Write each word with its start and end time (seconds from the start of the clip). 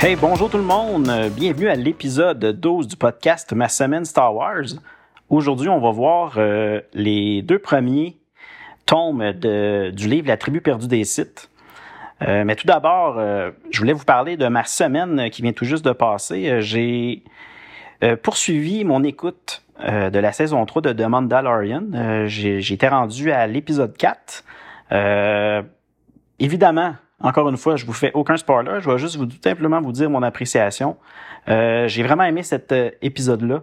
Hey, 0.00 0.14
bonjour 0.14 0.48
tout 0.48 0.58
le 0.58 0.62
monde. 0.62 1.10
Bienvenue 1.34 1.68
à 1.68 1.74
l'épisode 1.74 2.38
12 2.38 2.86
du 2.86 2.94
podcast 2.94 3.52
Ma 3.52 3.68
semaine 3.68 4.04
Star 4.04 4.32
Wars. 4.32 4.76
Aujourd'hui, 5.28 5.68
on 5.68 5.80
va 5.80 5.90
voir 5.90 6.34
euh, 6.36 6.80
les 6.94 7.42
deux 7.42 7.58
premiers 7.58 8.16
tomes 8.86 9.32
de, 9.32 9.90
du 9.90 10.06
livre 10.06 10.28
La 10.28 10.36
tribu 10.36 10.60
perdue 10.60 10.86
des 10.86 11.02
sites. 11.02 11.50
Euh, 12.22 12.44
mais 12.44 12.54
tout 12.54 12.68
d'abord, 12.68 13.16
euh, 13.18 13.50
je 13.72 13.80
voulais 13.80 13.92
vous 13.92 14.04
parler 14.04 14.36
de 14.36 14.46
ma 14.46 14.62
semaine 14.62 15.30
qui 15.30 15.42
vient 15.42 15.52
tout 15.52 15.64
juste 15.64 15.84
de 15.84 15.90
passer. 15.90 16.62
J'ai 16.62 17.24
poursuivi 18.22 18.84
mon 18.84 19.02
écoute 19.02 19.64
de 19.80 20.18
la 20.18 20.30
saison 20.30 20.64
3 20.64 20.80
de 20.80 20.92
The 20.92 21.08
Mandalorian. 21.08 22.26
J'ai 22.28 22.72
été 22.72 22.86
rendu 22.86 23.32
à 23.32 23.48
l'épisode 23.48 23.96
4. 23.96 24.44
évidemment, 26.38 26.94
encore 27.20 27.48
une 27.48 27.56
fois, 27.56 27.76
je 27.76 27.84
vous 27.84 27.92
fais 27.92 28.12
aucun 28.14 28.36
spoiler. 28.36 28.80
Je 28.80 28.88
vais 28.88 28.98
juste 28.98 29.16
vous, 29.16 29.26
tout 29.26 29.36
simplement 29.42 29.80
vous 29.80 29.92
dire 29.92 30.08
mon 30.08 30.22
appréciation. 30.22 30.96
Euh, 31.48 31.88
j'ai 31.88 32.02
vraiment 32.02 32.24
aimé 32.24 32.42
cet 32.42 32.70
euh, 32.72 32.90
épisode-là. 33.02 33.62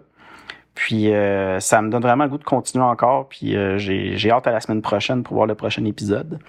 Puis 0.73 1.13
euh, 1.13 1.61
ça 1.61 1.81
me 1.81 1.89
donne 1.89 2.01
vraiment 2.01 2.25
le 2.25 2.29
goût 2.29 2.37
de 2.37 2.43
continuer 2.43 2.83
encore. 2.83 3.29
Puis 3.29 3.55
j'ai 3.77 4.31
hâte 4.31 4.47
à 4.47 4.51
la 4.51 4.59
semaine 4.59 4.81
prochaine 4.81 5.23
pour 5.23 5.35
voir 5.35 5.47
le 5.47 5.55
prochain 5.55 5.85
épisode. 5.85 6.39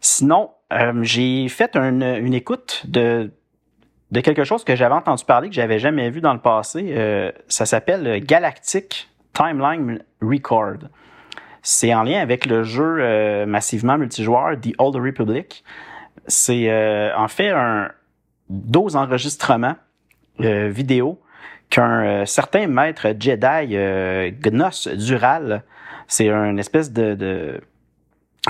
Sinon, 0.00 0.50
j'ai 1.02 1.46
fait 1.48 1.76
une, 1.76 2.02
une, 2.02 2.34
écoute 2.34 2.82
de, 2.88 3.30
de 4.10 4.20
quelque 4.20 4.42
chose 4.42 4.64
que 4.64 4.74
j'avais 4.74 4.94
entendu 4.94 5.24
parler, 5.24 5.48
que 5.50 5.54
j'avais 5.54 5.78
jamais 5.78 6.10
vu 6.10 6.20
dans 6.20 6.32
le 6.32 6.40
passé. 6.40 7.32
ça 7.46 7.64
s'appelle 7.64 8.18
Galactic 8.24 9.08
Timeline 9.34 10.02
Record. 10.20 10.88
C'est 11.62 11.94
en 11.94 12.02
lien 12.02 12.20
avec 12.20 12.46
le 12.46 12.64
jeu 12.64 13.46
massivement 13.46 13.96
multijoueur 13.98 14.58
The 14.60 14.74
Old 14.78 14.96
Republic 14.96 15.62
c'est 16.26 16.70
euh, 16.70 17.16
en 17.16 17.28
fait 17.28 17.50
un 17.50 17.90
dose 18.48 18.96
enregistrement 18.96 19.76
euh, 20.40 20.68
vidéo 20.68 21.20
qu'un 21.70 22.04
euh, 22.04 22.26
certain 22.26 22.66
maître 22.66 23.14
Jedi 23.18 23.76
Gnos 24.40 24.88
Dural, 24.88 25.62
c'est 26.06 26.28
une 26.28 26.58
espèce 26.58 26.92
de, 26.92 27.14
de, 27.14 27.60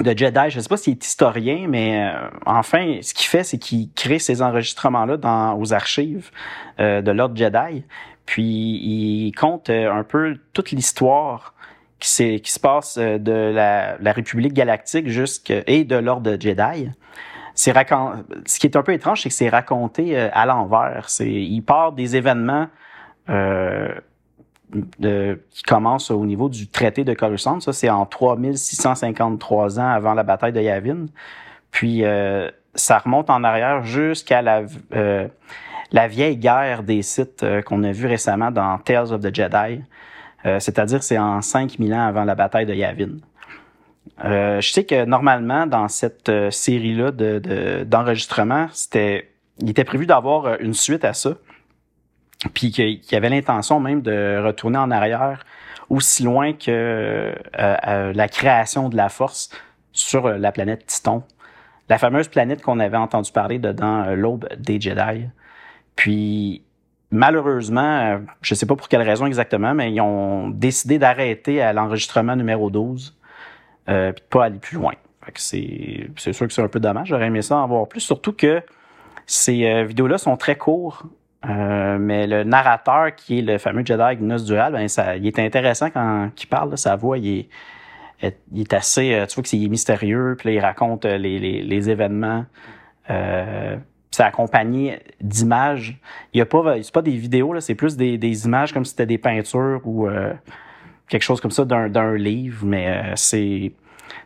de 0.01 0.19
Jedi, 0.19 0.51
je 0.51 0.57
ne 0.57 0.63
sais 0.63 0.69
pas 0.69 0.77
s'il 0.77 0.95
est 0.95 1.05
historien, 1.05 1.67
mais 1.69 2.13
enfin, 2.47 2.99
ce 3.03 3.15
qu'il 3.15 3.27
fait, 3.27 3.45
c'est 3.45 3.59
qu'il 3.59 3.93
crée 3.93 4.19
ces 4.19 4.43
enregistrements-là 4.43 5.55
aux 5.57 5.73
archives 5.73 6.31
de 6.79 7.11
l'ordre 7.13 7.37
Jedi, 7.37 7.85
puis 8.27 8.43
il 8.43 9.33
compte 9.33 9.71
un 9.71 10.03
peu 10.03 10.39
toute 10.53 10.73
l'histoire 10.73 11.55
qui, 12.01 12.41
qui 12.41 12.51
se 12.51 12.59
passe 12.59 12.99
de 12.99 13.53
la, 13.55 13.97
la 13.99 14.13
République 14.13 14.55
galactique 14.55 15.09
jusqu'à 15.09 15.63
et 15.69 15.85
de 15.85 15.97
l'ordre 15.97 16.37
Jedi 16.41 16.91
ce 17.55 18.59
qui 18.59 18.67
est 18.67 18.77
un 18.77 18.83
peu 18.83 18.93
étrange, 18.93 19.23
c'est 19.23 19.29
que 19.29 19.35
c'est 19.35 19.49
raconté 19.49 20.19
euh, 20.19 20.29
à 20.33 20.47
l'envers. 20.47 21.09
Il 21.21 21.63
part 21.63 21.93
des 21.93 22.17
événements 22.17 22.69
euh, 23.29 23.95
qui 25.51 25.63
commencent 25.67 26.11
au 26.11 26.25
niveau 26.25 26.49
du 26.49 26.69
traité 26.69 27.05
de 27.05 27.13
Coruscant. 27.15 27.61
Ça, 27.61 27.73
c'est 27.73 27.91
en 27.91 28.07
3653 28.07 29.79
ans 29.79 29.89
avant 29.89 30.15
la 30.15 30.23
bataille 30.23 30.53
de 30.53 30.61
Yavin. 30.61 31.07
Puis, 31.71 32.05
euh, 32.05 32.51
ça 32.75 32.99
remonte 32.99 33.29
en 33.29 33.45
arrière 33.45 33.83
jusqu'à 33.83 34.41
la, 34.41 34.63
la 35.93 36.09
vieille 36.09 36.39
guerre 36.39 36.83
des 36.83 37.03
sites 37.03 37.45
qu'on 37.67 37.85
a 37.85 37.93
vu 37.93 38.07
récemment 38.07 38.51
dans 38.51 38.79
Tales 38.79 39.13
of 39.13 39.21
the 39.21 39.35
Jedi. 39.35 39.83
c'est-à-dire, 40.43 41.03
c'est 41.03 41.19
en 41.19 41.43
5000 41.43 41.93
ans 41.93 42.07
avant 42.07 42.25
la 42.25 42.35
bataille 42.35 42.65
de 42.65 42.73
Yavin. 42.73 43.19
Euh, 44.25 44.61
je 44.61 44.73
sais 44.73 44.85
que 44.85 45.05
normalement, 45.05 45.67
dans 45.67 45.89
cette 45.89 46.29
euh, 46.29 46.51
série-là 46.51 47.11
d'enregistrement, 47.85 48.69
il 48.95 49.71
était 49.71 49.85
prévu 49.85 50.07
d'avoir 50.07 50.47
euh, 50.47 50.57
une 50.61 50.75
suite 50.75 51.05
à 51.05 51.13
ça. 51.13 51.35
Puis 52.55 52.73
qu'il 52.73 53.01
y 53.11 53.15
avait 53.15 53.29
l'intention 53.29 53.79
même 53.79 54.03
de 54.03 54.43
retourner 54.45 54.79
en 54.79 54.91
arrière 54.91 55.45
aussi 55.89 56.25
loin 56.25 56.55
que 56.55 57.33
la 57.55 58.29
création 58.29 58.89
de 58.89 58.97
la 58.97 59.09
force 59.09 59.51
sur 59.93 60.29
la 60.29 60.51
planète 60.51 60.87
Titon. 60.87 61.23
La 61.89 61.99
fameuse 61.99 62.27
planète 62.27 62.61
qu'on 62.61 62.81
avait 62.81 62.97
entendu 62.97 63.31
parler 63.31 63.61
de 63.61 63.71
dans 63.71 64.17
l'aube 64.17 64.49
des 64.59 64.81
Jedi. 64.81 65.29
Puis 65.95 66.65
malheureusement, 67.13 68.19
je 68.41 68.55
ne 68.55 68.57
sais 68.57 68.67
pas 68.67 68.75
pour 68.75 68.89
quelle 68.89 69.03
raison 69.03 69.27
exactement, 69.27 69.73
mais 69.73 69.93
ils 69.93 70.01
ont 70.01 70.49
décidé 70.49 70.99
d'arrêter 70.99 71.63
à 71.63 71.73
l'enregistrement 71.73 72.35
numéro 72.35 72.71
12 72.71 73.15
euh, 73.89 74.13
puis 74.13 74.23
de 74.23 74.27
pas 74.29 74.45
aller 74.45 74.59
plus 74.59 74.77
loin. 74.77 74.93
c'est, 75.37 76.09
sûr 76.17 76.47
que 76.47 76.53
c'est 76.53 76.63
un 76.63 76.69
peu 76.69 76.81
dommage. 76.81 77.09
J'aurais 77.09 77.27
aimé 77.27 77.43
ça 77.43 77.57
en 77.57 77.67
voir 77.67 77.89
plus, 77.89 78.01
surtout 78.01 78.33
que 78.33 78.63
ces 79.27 79.67
euh, 79.67 79.85
vidéos-là 79.85 80.19
sont 80.19 80.37
très 80.37 80.57
courtes. 80.57 81.05
Euh, 81.45 81.99
mais 81.99 82.27
le 82.27 82.45
narrateur, 82.45 83.15
qui 83.17 83.41
est 83.41 83.43
le 83.43 83.59
fameux 83.59 83.85
Jedi 83.85 84.17
Gnus 84.17 84.45
Dural, 84.45 84.73
ben, 84.73 84.87
ça, 84.87 85.17
il 85.17 85.27
est 85.27 85.39
intéressant 85.41 85.91
quand 85.91 86.31
il 86.41 86.47
parle. 86.47 86.77
sa 86.79 86.95
voix, 86.95 87.19
il 87.19 87.49
est, 88.23 88.39
il 88.53 88.61
est 88.61 88.73
assez... 88.73 89.15
Euh, 89.15 89.27
tu 89.27 89.35
vois 89.35 89.43
que 89.43 89.49
c'est 89.49 89.59
mystérieux, 89.59 90.37
puis 90.39 90.55
il 90.55 90.61
raconte 90.61 91.05
euh, 91.05 91.19
les, 91.19 91.39
les, 91.39 91.63
les 91.63 91.91
événements. 91.91 92.45
Euh, 93.11 93.77
c'est 94.11 94.23
accompagné 94.23 95.01
d'images. 95.21 95.99
Il 96.33 96.39
y 96.39 96.41
a 96.41 96.47
pas, 96.47 96.77
c'est 96.83 96.93
pas 96.93 97.03
des 97.03 97.17
vidéos 97.17 97.59
c'est 97.61 97.75
plus 97.75 97.97
des, 97.97 98.19
des 98.19 98.45
images 98.45 98.73
comme 98.73 98.85
si 98.85 98.91
c'était 98.91 99.07
des 99.07 99.19
peintures 99.19 99.81
ou 99.85 100.07
quelque 101.13 101.23
chose 101.23 101.43
comme 101.43 101.51
ça 101.51 101.67
d'un 101.67 102.15
livre, 102.15 102.65
mais 102.65 102.89
euh, 102.89 103.13
c'est 103.17 103.73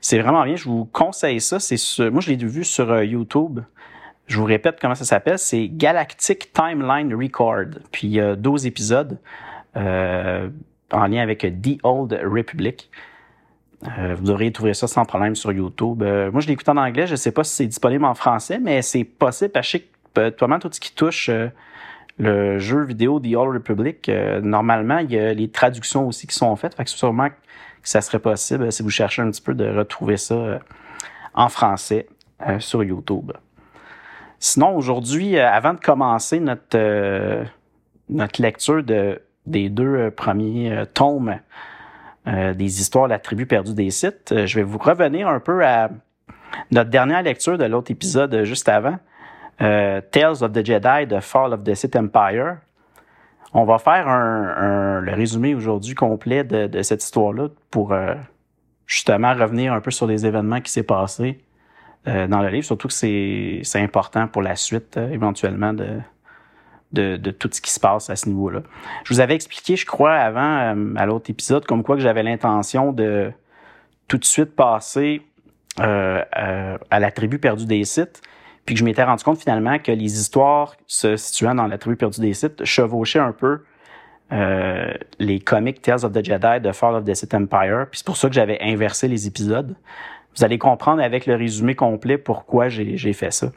c'est 0.00 0.20
vraiment 0.20 0.44
bien. 0.44 0.54
Je 0.54 0.64
vous 0.68 0.84
conseille 0.84 1.40
ça. 1.40 1.58
C'est 1.58 1.76
moi 2.10 2.20
je 2.20 2.30
l'ai 2.30 2.36
vu 2.36 2.62
sur 2.62 2.90
euh, 2.92 3.04
YouTube. 3.04 3.60
Je 4.28 4.38
vous 4.38 4.44
répète 4.44 4.78
comment 4.80 4.94
ça 4.94 5.04
s'appelle. 5.04 5.38
C'est 5.38 5.68
Galactic 5.68 6.52
Timeline 6.52 7.12
Record. 7.12 7.80
Puis 7.90 8.06
il 8.06 8.12
y 8.12 8.20
a 8.20 8.36
12 8.36 8.66
épisodes 8.66 9.18
euh, 9.76 10.48
en 10.92 11.06
lien 11.06 11.22
avec 11.22 11.40
The 11.40 11.78
Old 11.82 12.18
Republic. 12.24 12.88
vous 13.82 14.24
devriez 14.24 14.52
trouver 14.52 14.74
ça 14.74 14.86
sans 14.86 15.04
problème 15.04 15.34
sur 15.34 15.52
YouTube. 15.52 16.02
moi, 16.02 16.40
je 16.40 16.48
l'écoute 16.48 16.68
en 16.68 16.76
anglais. 16.76 17.06
Je 17.06 17.12
ne 17.12 17.16
sais 17.16 17.32
pas 17.32 17.44
si 17.44 17.54
c'est 17.54 17.66
disponible 17.66 18.04
en 18.04 18.14
français, 18.14 18.58
mais 18.60 18.82
c'est 18.82 19.04
possible. 19.04 19.52
Parce 19.52 19.76
que 20.14 20.30
toi, 20.30 20.58
tout 20.58 20.70
ce 20.72 20.80
qui 20.80 20.92
touche 20.92 21.30
le 22.18 22.58
jeu 22.58 22.82
vidéo 22.82 23.20
The 23.20 23.34
Old 23.36 23.54
Republic, 23.54 24.08
euh, 24.08 24.40
normalement, 24.40 24.98
il 24.98 25.12
y 25.12 25.18
a 25.18 25.34
les 25.34 25.48
traductions 25.48 26.06
aussi 26.08 26.26
qui 26.26 26.34
sont 26.34 26.54
faites. 26.56 26.74
Fait 26.74 26.84
que 26.84 26.90
sûrement 26.90 27.28
que 27.28 27.34
ça 27.82 28.00
serait 28.00 28.18
possible, 28.18 28.72
si 28.72 28.82
vous 28.82 28.90
cherchez 28.90 29.22
un 29.22 29.30
petit 29.30 29.42
peu, 29.42 29.54
de 29.54 29.68
retrouver 29.68 30.16
ça 30.16 30.34
euh, 30.34 30.58
en 31.34 31.48
français 31.48 32.06
euh, 32.46 32.58
sur 32.58 32.82
YouTube. 32.82 33.32
Sinon, 34.38 34.76
aujourd'hui, 34.76 35.38
avant 35.38 35.74
de 35.74 35.80
commencer 35.80 36.40
notre, 36.40 37.46
notre 38.10 38.42
lecture 38.42 38.82
de, 38.82 39.20
des 39.46 39.70
deux 39.70 40.10
premiers 40.10 40.84
tomes 40.92 41.36
des 42.26 42.80
histoires 42.80 43.04
de 43.04 43.10
la 43.10 43.18
tribu 43.18 43.46
perdue 43.46 43.72
des 43.72 43.90
sites, 43.90 44.34
je 44.44 44.56
vais 44.56 44.62
vous 44.62 44.76
revenir 44.76 45.26
un 45.26 45.40
peu 45.40 45.64
à 45.64 45.88
notre 46.70 46.90
dernière 46.90 47.22
lecture 47.22 47.56
de 47.56 47.64
l'autre 47.64 47.90
épisode 47.90 48.44
juste 48.44 48.68
avant. 48.68 48.98
Euh, 49.62 50.00
Tales 50.10 50.42
of 50.42 50.52
the 50.52 50.64
Jedi, 50.64 51.08
The 51.08 51.20
Fall 51.20 51.54
of 51.54 51.64
the 51.64 51.74
Sith 51.74 51.96
Empire. 51.96 52.58
On 53.54 53.64
va 53.64 53.78
faire 53.78 54.06
le 54.06 55.12
résumé 55.14 55.54
aujourd'hui 55.54 55.94
complet 55.94 56.44
de, 56.44 56.82
cette 56.82 57.02
histoire-là 57.02 57.48
pour 57.70 57.92
euh, 57.92 58.14
justement 58.86 59.32
revenir 59.34 59.72
un 59.72 59.80
peu 59.80 59.90
sur 59.90 60.06
les 60.06 60.26
événements 60.26 60.60
qui 60.60 60.70
s'est 60.70 60.82
passés 60.82 61.40
euh, 62.06 62.26
dans 62.26 62.42
le 62.42 62.48
livre, 62.48 62.66
surtout 62.66 62.88
que 62.88 62.94
c'est 62.94 63.80
important 63.80 64.28
pour 64.28 64.42
la 64.42 64.56
suite 64.56 64.98
éventuellement 64.98 65.72
de, 65.72 66.00
de, 66.92 67.16
de, 67.16 67.30
tout 67.30 67.48
ce 67.50 67.62
qui 67.62 67.70
se 67.70 67.80
passe 67.80 68.10
à 68.10 68.16
ce 68.16 68.28
niveau-là. 68.28 68.60
Je 69.04 69.14
vous 69.14 69.20
avais 69.20 69.34
expliqué, 69.34 69.76
je 69.76 69.86
crois, 69.86 70.12
avant, 70.12 70.74
à 70.96 71.06
l'autre 71.06 71.30
épisode, 71.30 71.64
comme 71.64 71.82
quoi 71.82 71.96
que 71.96 72.02
j'avais 72.02 72.24
l'intention 72.24 72.92
de 72.92 73.32
tout 74.06 74.18
de 74.18 74.24
suite 74.24 74.54
passer 74.54 75.22
à 75.78 77.00
la 77.00 77.10
tribu 77.10 77.38
perdue 77.38 77.66
des 77.66 77.84
sites 77.84 78.20
puis 78.66 78.74
que 78.74 78.80
je 78.80 78.84
m'étais 78.84 79.04
rendu 79.04 79.22
compte 79.24 79.38
finalement 79.38 79.78
que 79.78 79.92
les 79.92 80.18
histoires 80.20 80.76
se 80.86 81.16
situant 81.16 81.54
dans 81.54 81.66
la 81.66 81.78
tribu 81.78 81.96
perdue 81.96 82.20
des 82.20 82.34
sites 82.34 82.64
chevauchaient 82.64 83.20
un 83.20 83.32
peu 83.32 83.62
euh, 84.32 84.92
les 85.20 85.38
comics 85.38 85.80
Tales 85.80 86.04
of 86.04 86.12
the 86.12 86.24
Jedi 86.24 86.60
de 86.60 86.72
Fall 86.72 86.96
of 86.96 87.04
the 87.04 87.14
Sith 87.14 87.32
Empire. 87.32 87.86
Puis 87.90 87.98
c'est 87.98 88.06
pour 88.06 88.16
ça 88.16 88.28
que 88.28 88.34
j'avais 88.34 88.58
inversé 88.60 89.06
les 89.06 89.28
épisodes. 89.28 89.76
Vous 90.36 90.44
allez 90.44 90.58
comprendre 90.58 91.00
avec 91.00 91.26
le 91.26 91.36
résumé 91.36 91.76
complet 91.76 92.18
pourquoi 92.18 92.68
j'ai 92.68 93.12
fait 93.12 93.30
ça. 93.30 93.52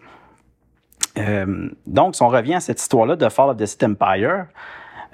Euh, 1.17 1.69
donc, 1.87 2.15
si 2.15 2.21
on 2.21 2.29
revient 2.29 2.53
à 2.53 2.59
cette 2.59 2.79
histoire-là 2.79 3.15
de 3.15 3.27
Fall 3.29 3.49
of 3.49 3.57
the 3.57 3.65
Sith 3.65 3.83
Empire, 3.83 4.45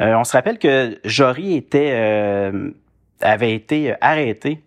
euh, 0.01 0.13
on 0.15 0.24
se 0.25 0.33
rappelle 0.33 0.59
que 0.59 1.00
Jory 1.06 1.56
était, 1.56 1.92
euh, 1.94 2.71
avait 3.21 3.53
été 3.53 3.95
arrêté 4.01 4.62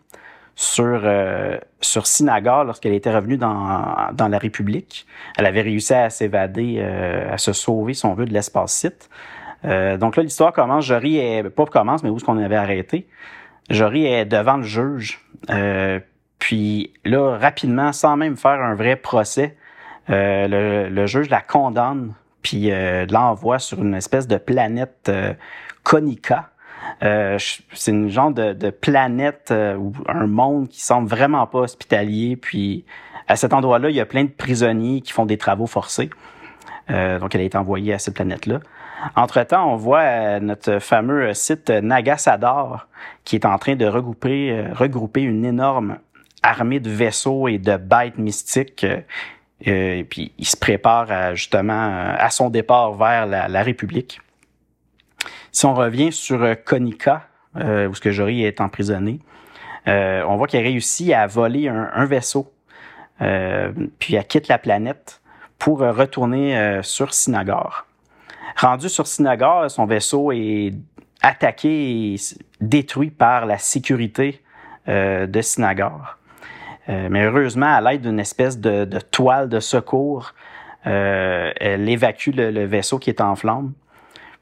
sur, 0.60 1.08
sur 1.80 2.06
Sinagar 2.08 2.64
lorsqu'elle 2.64 2.94
était 2.94 3.14
revenue 3.14 3.36
dans, 3.36 4.08
dans 4.12 4.26
la 4.26 4.38
République. 4.38 5.06
Elle 5.36 5.46
avait 5.46 5.60
réussi 5.60 5.94
à 5.94 6.10
s'évader, 6.10 6.80
à 6.80 7.38
se 7.38 7.52
sauver, 7.52 7.94
si 7.94 8.04
on 8.06 8.14
veut, 8.14 8.24
de 8.24 8.32
l'espace 8.32 8.72
site. 8.72 9.08
donc 9.62 10.16
là, 10.16 10.22
l'histoire 10.24 10.52
commence. 10.52 10.84
Jory 10.84 11.18
est, 11.18 11.48
pas 11.48 11.64
commence, 11.66 12.02
mais 12.02 12.10
où 12.10 12.16
est-ce 12.16 12.24
qu'on 12.24 12.38
avait 12.38 12.56
arrêté? 12.56 13.06
Jory 13.70 14.06
est 14.06 14.24
devant 14.24 14.56
le 14.56 14.64
juge. 14.64 15.24
puis 16.40 16.92
là, 17.04 17.38
rapidement, 17.38 17.92
sans 17.92 18.16
même 18.16 18.36
faire 18.36 18.60
un 18.60 18.74
vrai 18.74 18.96
procès, 18.96 19.56
euh, 20.10 20.88
le, 20.88 21.06
juge 21.06 21.28
la 21.28 21.42
condamne 21.42 22.14
puis 22.40 22.70
euh, 22.70 23.04
l'envoie 23.10 23.58
sur 23.58 23.82
une 23.82 23.94
espèce 23.94 24.26
de 24.26 24.38
planète 24.38 25.08
euh, 25.08 25.34
Konica. 25.82 26.50
Euh, 27.02 27.38
c'est 27.72 27.92
une 27.92 28.08
genre 28.08 28.32
de, 28.32 28.52
de 28.52 28.70
planète 28.70 29.52
ou 29.52 29.92
un 30.08 30.26
monde 30.26 30.68
qui 30.68 30.80
semble 30.80 31.08
vraiment 31.08 31.46
pas 31.46 31.60
hospitalier. 31.60 32.36
Puis 32.36 32.84
à 33.26 33.36
cet 33.36 33.52
endroit-là, 33.52 33.90
il 33.90 33.96
y 33.96 34.00
a 34.00 34.06
plein 34.06 34.24
de 34.24 34.30
prisonniers 34.30 35.00
qui 35.00 35.12
font 35.12 35.26
des 35.26 35.38
travaux 35.38 35.66
forcés. 35.66 36.10
donc 36.88 37.34
elle 37.34 37.40
a 37.40 37.44
été 37.44 37.58
envoyée 37.58 37.92
à 37.92 37.98
cette 37.98 38.14
planète-là. 38.14 38.60
Entre-temps, 39.14 39.72
on 39.72 39.76
voit 39.76 40.40
notre 40.40 40.80
fameux 40.80 41.32
site 41.34 41.70
Nagasador 41.70 42.88
qui 43.24 43.36
est 43.36 43.46
en 43.46 43.58
train 43.58 43.76
de 43.76 43.86
regrouper, 43.86 45.22
une 45.22 45.44
énorme 45.44 45.98
armée 46.42 46.80
de 46.80 46.90
vaisseaux 46.90 47.48
et 47.48 47.58
de 47.58 47.76
bêtes 47.76 48.18
mystiques 48.18 48.86
euh, 49.66 49.94
et 49.96 50.04
puis 50.04 50.32
il 50.38 50.46
se 50.46 50.56
prépare 50.56 51.34
justement 51.34 52.14
à 52.16 52.30
son 52.30 52.48
départ 52.48 52.92
vers 52.92 53.26
la, 53.26 53.62
République. 53.62 54.20
Si 55.52 55.66
on 55.66 55.74
revient 55.74 56.12
sur 56.12 56.42
euh, 56.42 56.54
Konica, 56.54 57.26
euh, 57.56 57.88
où 57.88 57.94
ce 57.94 58.00
que 58.00 58.10
Jory 58.10 58.44
est 58.44 58.60
emprisonné, 58.60 59.20
on 59.86 60.36
voit 60.36 60.46
qu'il 60.46 60.60
a 60.60 60.62
réussi 60.62 61.14
à 61.14 61.26
voler 61.26 61.66
un, 61.66 62.04
vaisseau, 62.04 62.52
puis 63.18 64.16
elle 64.16 64.26
quitte 64.26 64.46
la 64.48 64.58
planète 64.58 65.22
pour 65.58 65.78
retourner 65.78 66.80
sur 66.82 67.14
Sinagar. 67.14 67.86
Rendu 68.58 68.90
sur 68.90 69.06
Sinagar, 69.06 69.70
son 69.70 69.86
vaisseau 69.86 70.30
est 70.30 70.74
attaqué 71.22 72.12
et 72.12 72.16
détruit 72.60 73.08
par 73.08 73.46
la 73.46 73.56
sécurité 73.56 74.42
de 74.86 75.40
Sinagar. 75.40 76.18
Euh, 76.88 77.08
mais 77.10 77.24
heureusement, 77.24 77.66
à 77.66 77.80
l'aide 77.80 78.02
d'une 78.02 78.20
espèce 78.20 78.58
de, 78.58 78.86
toile 79.10 79.48
de 79.48 79.60
secours, 79.60 80.32
euh, 80.86 81.52
elle 81.56 81.88
évacue 81.88 82.30
le, 82.34 82.64
vaisseau 82.64 82.98
qui 82.98 83.10
est 83.10 83.20
en 83.20 83.36
flammes, 83.36 83.72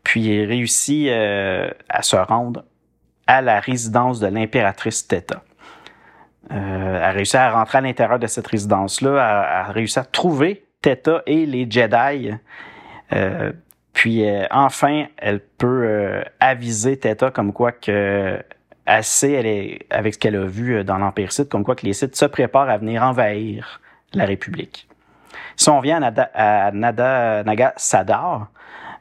puis 0.06 0.44
réussit 0.44 1.08
euh, 1.08 1.68
à 1.88 2.02
se 2.02 2.16
rendre 2.16 2.64
à 3.26 3.42
la 3.42 3.58
résidence 3.58 4.20
de 4.20 4.28
l'impératrice 4.28 5.08
Theta. 5.08 5.42
elle 6.48 7.02
a 7.02 7.10
réussi 7.10 7.36
à 7.36 7.50
rentrer 7.50 7.78
à 7.78 7.80
l'intérieur 7.80 8.20
de 8.20 8.28
cette 8.28 8.46
résidence-là, 8.46 9.62
a 9.62 9.72
réussi 9.72 9.98
à 9.98 10.04
trouver 10.04 10.64
Theta 10.80 11.22
et 11.26 11.44
les 11.44 11.68
Jedi. 11.68 12.30
puis 13.92 14.24
enfin, 14.52 15.06
elle 15.16 15.40
peut 15.40 16.22
aviser 16.38 16.98
Theta 17.00 17.32
comme 17.32 17.52
quoi 17.52 17.72
que 17.72 18.40
assez, 18.86 19.32
elle 19.32 19.46
est, 19.46 19.86
avec 19.90 20.14
ce 20.14 20.18
qu'elle 20.18 20.36
a 20.36 20.46
vu 20.46 20.76
euh, 20.76 20.84
dans 20.84 20.98
l'Empire 20.98 21.32
Sith, 21.32 21.48
comme 21.48 21.64
quoi 21.64 21.74
que 21.74 21.84
les 21.84 21.92
Sith 21.92 22.16
se 22.16 22.24
préparent 22.24 22.70
à 22.70 22.78
venir 22.78 23.02
envahir 23.02 23.80
la 24.14 24.24
République. 24.24 24.88
Si 25.56 25.68
on 25.68 25.80
vient 25.80 26.00
à 26.02 26.70
Nada 26.72 27.42
Naga 27.44 27.74
Sadar, 27.76 28.48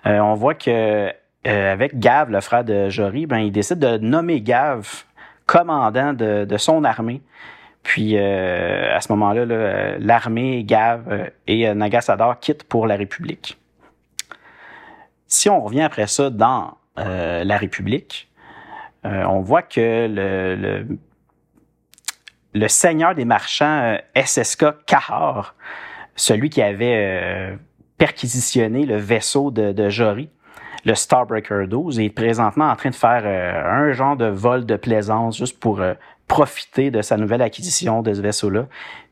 euh, 0.05 0.19
on 0.19 0.33
voit 0.35 0.53
que 0.53 1.11
euh, 1.47 1.73
avec 1.73 1.99
Gav, 1.99 2.29
le 2.29 2.41
frère 2.41 2.63
de 2.63 2.89
Jory, 2.89 3.25
ben, 3.25 3.39
il 3.39 3.51
décide 3.51 3.79
de 3.79 3.97
nommer 3.97 4.41
Gav 4.41 5.03
commandant 5.45 6.13
de, 6.13 6.57
son 6.57 6.83
armée. 6.83 7.21
Puis 7.83 8.17
à 8.17 8.99
ce 8.99 9.11
moment-là, 9.11 9.45
l'armée, 9.99 10.63
Gav 10.63 11.29
et 11.45 11.71
Nagasadar 11.71 12.39
quittent 12.39 12.63
pour 12.63 12.87
la 12.87 12.95
République. 12.95 13.59
Si 15.27 15.51
on 15.51 15.61
revient 15.61 15.83
après 15.83 16.07
ça 16.07 16.31
dans 16.31 16.77
la 16.97 17.57
République, 17.57 18.27
euh, 19.05 19.23
on 19.25 19.41
voit 19.41 19.61
que 19.61 20.07
le, 20.09 20.87
le, 22.53 22.67
seigneur 22.67 23.13
des 23.13 23.25
marchands 23.25 23.97
euh, 24.15 24.23
SSK 24.23 24.85
Kahar, 24.87 25.53
celui 26.15 26.49
qui 26.49 26.61
avait 26.61 27.57
euh, 27.95 28.05
perquisitionné 28.05 28.85
le 28.85 28.97
vaisseau 28.97 29.51
de, 29.51 29.71
de 29.71 29.89
Jory, 29.89 30.29
le 30.85 30.95
Starbreaker 30.95 31.67
12, 31.67 31.99
est 31.99 32.09
présentement 32.09 32.69
en 32.69 32.75
train 32.75 32.89
de 32.89 32.95
faire 32.95 33.25
un 33.25 33.91
genre 33.91 34.15
de 34.15 34.27
vol 34.27 34.65
de 34.65 34.75
plaisance 34.75 35.37
juste 35.37 35.59
pour 35.59 35.81
profiter 36.27 36.91
de 36.91 37.01
sa 37.01 37.17
nouvelle 37.17 37.41
acquisition 37.41 38.03
de 38.03 38.13
ce 38.13 38.21
vaisseau-là. 38.21 38.67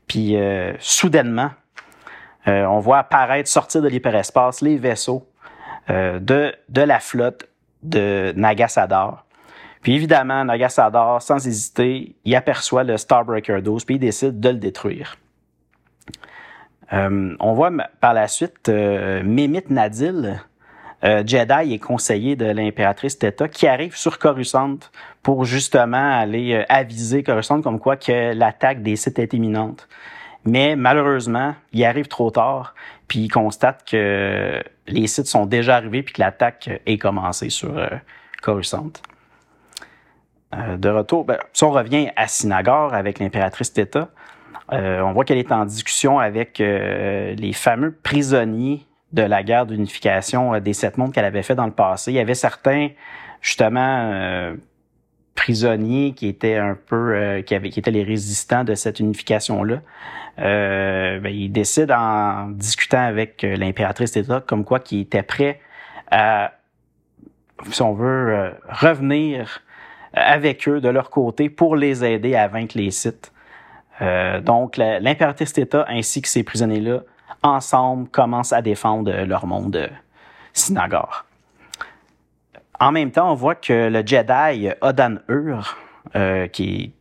Puis 0.06 0.36
soudainement, 0.78 1.50
on 2.46 2.78
voit 2.78 2.98
apparaître, 2.98 3.48
sortir 3.48 3.82
de 3.82 3.88
l'hyperespace, 3.88 4.60
les 4.60 4.76
vaisseaux 4.76 5.26
de, 5.88 6.54
de 6.68 6.80
la 6.80 7.00
flotte 7.00 7.48
de 7.82 8.32
Nagasadar 8.36 9.24
puis 9.84 9.94
évidemment, 9.94 10.46
Nagasador, 10.46 11.20
sans 11.20 11.46
hésiter, 11.46 12.16
il 12.24 12.34
aperçoit 12.34 12.84
le 12.84 12.96
Starbreaker 12.96 13.60
12, 13.60 13.84
puis 13.84 13.96
il 13.96 13.98
décide 13.98 14.40
de 14.40 14.48
le 14.48 14.56
détruire. 14.56 15.18
Euh, 16.92 17.34
on 17.40 17.54
voit 17.54 17.70
par 18.00 18.14
la 18.14 18.28
suite 18.28 18.68
euh, 18.68 19.22
Nadil, 19.70 20.40
euh, 21.04 21.22
Jedi 21.26 21.72
et 21.72 21.78
conseiller 21.78 22.36
de 22.36 22.46
l'impératrice 22.46 23.18
Theta, 23.18 23.48
qui 23.48 23.66
arrive 23.66 23.96
sur 23.96 24.18
Coruscant 24.18 24.76
pour 25.22 25.44
justement 25.44 26.18
aller 26.18 26.54
euh, 26.54 26.64
aviser 26.68 27.22
Coruscant 27.22 27.62
comme 27.62 27.78
quoi 27.78 27.96
que 27.96 28.34
l'attaque 28.34 28.82
des 28.82 28.96
sites 28.96 29.18
est 29.18 29.32
imminente. 29.32 29.88
Mais 30.44 30.76
malheureusement, 30.76 31.54
il 31.72 31.84
arrive 31.84 32.06
trop 32.06 32.30
tard, 32.30 32.74
puis 33.08 33.20
il 33.20 33.28
constate 33.28 33.88
que 33.88 34.62
les 34.86 35.06
sites 35.06 35.26
sont 35.26 35.46
déjà 35.46 35.76
arrivés 35.76 36.02
puis 36.02 36.12
que 36.12 36.20
l'attaque 36.20 36.68
est 36.84 36.98
commencée 36.98 37.48
sur 37.48 37.72
Coruscant. 38.42 38.90
De 40.52 40.88
retour, 40.90 41.24
ben, 41.24 41.38
on 41.62 41.70
revient 41.70 42.10
à 42.14 42.28
Sinagar 42.28 42.92
avec 42.92 43.20
l'impératrice 43.20 43.72
Theta, 43.72 44.10
euh, 44.72 45.00
on 45.00 45.12
voit 45.12 45.24
qu'elle 45.24 45.38
est 45.38 45.52
en 45.52 45.64
discussion 45.64 46.18
avec 46.18 46.60
euh, 46.60 47.34
les 47.34 47.52
fameux 47.52 47.92
prisonniers 47.92 48.86
de 49.12 49.22
la 49.22 49.42
guerre 49.42 49.66
d'unification 49.66 50.58
des 50.58 50.72
sept 50.72 50.98
mondes 50.98 51.12
qu'elle 51.12 51.24
avait 51.24 51.42
fait 51.42 51.54
dans 51.54 51.66
le 51.66 51.72
passé. 51.72 52.10
Il 52.10 52.14
y 52.14 52.20
avait 52.20 52.34
certains, 52.34 52.88
justement, 53.40 54.52
prisonniers 55.36 56.14
qui 56.14 56.26
étaient 56.26 56.56
un 56.56 56.74
peu, 56.74 57.42
qui, 57.46 57.54
avaient, 57.54 57.70
qui 57.70 57.78
étaient 57.78 57.92
les 57.92 58.02
résistants 58.02 58.64
de 58.64 58.74
cette 58.74 58.98
unification-là. 58.98 59.82
Ben, 60.36 61.26
ils 61.26 61.50
décident 61.50 61.96
en 61.96 62.48
discutant 62.48 63.06
avec 63.06 63.42
l'impératrice 63.42 64.10
Theta 64.10 64.40
comme 64.40 64.64
quoi 64.64 64.80
qu'ils 64.80 65.02
étaient 65.02 65.22
prêts 65.22 65.60
à, 66.10 66.54
si 67.70 67.82
on 67.82 67.94
veut, 67.94 68.50
revenir 68.68 69.62
avec 70.14 70.68
eux 70.68 70.80
de 70.80 70.88
leur 70.88 71.10
côté 71.10 71.48
pour 71.50 71.76
les 71.76 72.04
aider 72.04 72.34
à 72.34 72.48
vaincre 72.48 72.76
les 72.76 72.90
sites. 72.90 73.32
Euh, 74.02 74.40
donc, 74.40 74.76
l'impératrice 74.76 75.52
Theta 75.52 75.84
ainsi 75.88 76.22
que 76.22 76.28
ces 76.28 76.42
prisonniers-là, 76.42 77.00
ensemble, 77.42 78.08
commencent 78.08 78.52
à 78.52 78.62
défendre 78.62 79.10
leur 79.24 79.46
monde 79.46 79.76
euh, 79.76 79.88
Sinagar. 80.52 81.26
En 82.80 82.92
même 82.92 83.10
temps, 83.10 83.30
on 83.30 83.34
voit 83.34 83.54
que 83.54 83.88
le 83.88 84.02
Jedi 84.04 84.68
Odan 84.80 85.16
Ur, 85.28 85.76
euh, 86.16 86.48
qui 86.48 86.92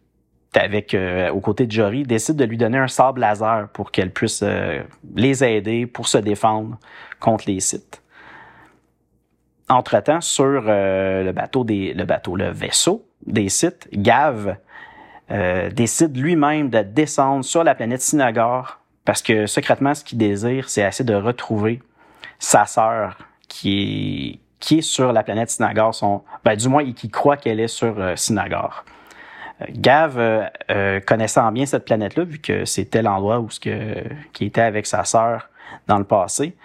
est 0.53 0.57
avec, 0.57 0.93
euh, 0.93 1.31
aux 1.31 1.39
côtés 1.39 1.65
de 1.65 1.71
Jory, 1.71 2.03
décide 2.03 2.35
de 2.35 2.45
lui 2.45 2.57
donner 2.57 2.77
un 2.77 2.87
sable 2.87 3.21
laser 3.21 3.69
pour 3.73 3.91
qu'elle 3.91 4.11
puisse 4.11 4.43
les 5.15 5.43
aider 5.43 5.87
pour 5.87 6.07
se 6.07 6.19
défendre 6.19 6.77
contre 7.19 7.45
les 7.47 7.59
sites. 7.59 8.03
Entre-temps, 9.69 10.21
sur 10.21 10.65
euh, 10.67 11.23
le 11.23 11.31
bateau 11.31 11.63
des, 11.63 11.93
le 11.93 12.03
bateau, 12.03 12.35
le 12.35 12.49
vaisseau 12.49 13.05
des 13.25 13.49
sites, 13.49 13.87
Gav 13.93 14.57
euh, 15.31 15.69
décide 15.69 16.17
lui-même 16.17 16.69
de 16.69 16.81
descendre 16.81 17.43
sur 17.43 17.63
la 17.63 17.75
planète 17.75 18.01
Sinagar 18.01 18.79
parce 19.05 19.21
que 19.21 19.45
secrètement, 19.47 19.93
ce 19.93 20.03
qu'il 20.03 20.17
désire, 20.17 20.69
c'est 20.69 20.81
essayer 20.81 21.05
de 21.05 21.15
retrouver 21.15 21.81
sa 22.39 22.65
sœur 22.65 23.17
qui 23.47 24.39
est, 24.71 24.81
sur 24.81 25.11
la 25.11 25.23
planète 25.23 25.49
Sinagar, 25.49 25.93
son, 25.93 26.23
ben, 26.45 26.55
du 26.55 26.69
moins, 26.69 26.89
qui 26.93 27.09
croit 27.09 27.35
qu'elle 27.35 27.59
est 27.59 27.67
sur 27.67 27.99
euh, 27.99 28.15
Sinagar. 28.15 28.85
Gav, 29.69 30.19
connaissant 31.05 31.49
bien 31.51 31.65
cette 31.65 31.85
planète-là, 31.85 32.23
vu 32.23 32.39
que 32.39 32.65
c'était 32.65 33.01
l'endroit 33.01 33.39
où 33.39 33.49
ce 33.49 33.59
que, 33.59 34.03
qui 34.33 34.45
était 34.45 34.61
avec 34.61 34.85
sa 34.85 35.05
sœur 35.05 35.47
dans 35.87 35.99
le 35.99 36.03
passé, 36.03 36.55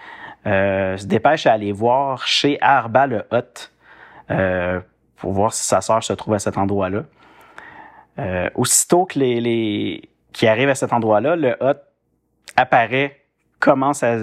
euh, 0.47 0.97
se 0.97 1.05
dépêche 1.05 1.47
à 1.47 1.53
aller 1.53 1.73
voir 1.73 2.27
chez 2.27 2.59
Arba 2.61 3.07
le 3.07 3.25
euh, 4.31 4.81
pour 5.17 5.33
voir 5.33 5.53
si 5.53 5.65
sa 5.65 5.81
sœur 5.81 6.03
se 6.03 6.13
trouve 6.13 6.35
à 6.35 6.39
cet 6.39 6.57
endroit-là. 6.57 7.03
Euh, 8.19 8.51
aussitôt 8.55 9.05
que 9.07 9.19
les, 9.19 9.41
les 9.41 10.09
qui 10.33 10.47
arrivent 10.47 10.69
à 10.69 10.75
cet 10.75 10.93
endroit-là, 10.93 11.37
le 11.37 11.57
Hut 11.61 11.79
apparaît, 12.57 13.17
commence 13.61 14.03
à, 14.03 14.17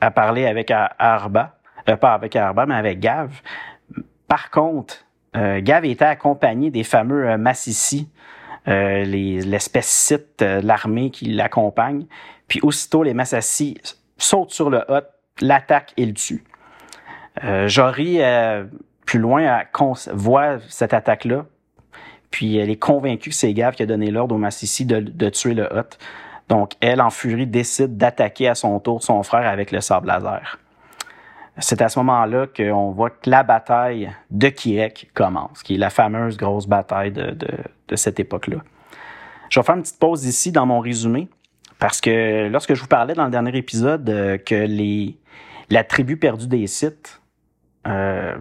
à 0.00 0.10
parler 0.10 0.46
avec 0.46 0.70
Arba, 0.70 1.58
euh, 1.88 1.96
pas 1.96 2.14
avec 2.14 2.36
Arba, 2.36 2.66
mais 2.66 2.74
avec 2.74 3.00
Gav. 3.00 3.30
Par 4.28 4.50
contre, 4.50 5.04
euh, 5.36 5.60
Gav 5.62 5.84
était 5.84 6.04
accompagné 6.04 6.70
des 6.70 6.84
fameux 6.84 7.28
euh, 7.28 7.36
Massissi, 7.36 8.08
euh, 8.68 9.04
l'espèce 9.04 9.88
site 9.88 10.38
de 10.38 10.66
l'armée 10.66 11.10
qui 11.10 11.26
l'accompagne. 11.26 12.06
Puis 12.48 12.60
aussitôt, 12.62 13.02
les 13.02 13.14
Massassi 13.14 13.78
sautent 14.16 14.52
sur 14.52 14.70
le 14.70 14.84
hut, 14.88 15.04
l'attaquent 15.40 15.92
et 15.96 16.06
le 16.06 16.14
tuent. 16.14 16.44
Jory, 17.66 18.20
plus 19.04 19.18
loin, 19.18 19.64
voit 20.12 20.60
cette 20.68 20.94
attaque-là, 20.94 21.46
puis 22.34 22.56
elle 22.56 22.68
est 22.68 22.76
convaincue 22.76 23.30
que 23.30 23.36
c'est 23.36 23.54
Gav 23.54 23.76
qui 23.76 23.84
a 23.84 23.86
donné 23.86 24.10
l'ordre 24.10 24.34
aux 24.34 24.38
Massissi 24.38 24.84
de, 24.84 25.28
tuer 25.28 25.54
le 25.54 25.68
hut. 25.72 25.96
Donc, 26.48 26.72
elle, 26.80 27.00
en 27.00 27.10
furie, 27.10 27.46
décide 27.46 27.96
d'attaquer 27.96 28.48
à 28.48 28.56
son 28.56 28.80
tour 28.80 29.04
son 29.04 29.22
frère 29.22 29.48
avec 29.48 29.70
le 29.70 29.80
sable 29.80 30.08
laser 30.08 30.58
c'est 31.58 31.80
à 31.80 31.88
ce 31.88 32.00
moment-là 32.00 32.48
qu'on 32.48 32.90
voit 32.90 33.10
que 33.10 33.30
la 33.30 33.44
bataille 33.44 34.10
de 34.32 34.48
Kirek 34.48 35.10
commence, 35.14 35.62
qui 35.62 35.76
est 35.76 35.78
la 35.78 35.90
fameuse 35.90 36.36
grosse 36.36 36.66
bataille 36.66 37.12
de 37.12 37.94
cette 37.94 38.18
époque-là. 38.18 38.56
Je 39.50 39.60
vais 39.60 39.64
faire 39.64 39.76
une 39.76 39.82
petite 39.82 40.00
pause 40.00 40.24
ici 40.24 40.50
dans 40.50 40.66
mon 40.66 40.80
résumé, 40.80 41.28
parce 41.78 42.00
que 42.00 42.48
lorsque 42.48 42.74
je 42.74 42.80
vous 42.80 42.88
parlais 42.88 43.14
dans 43.14 43.26
le 43.26 43.30
dernier 43.30 43.56
épisode 43.56 44.10
euh, 44.10 44.36
que 44.36 44.56
les, 44.56 45.16
la 45.70 45.84
tribu 45.84 46.16
perdue 46.16 46.48
des 46.48 46.66
sites 46.66 47.20
euh, 47.86 48.34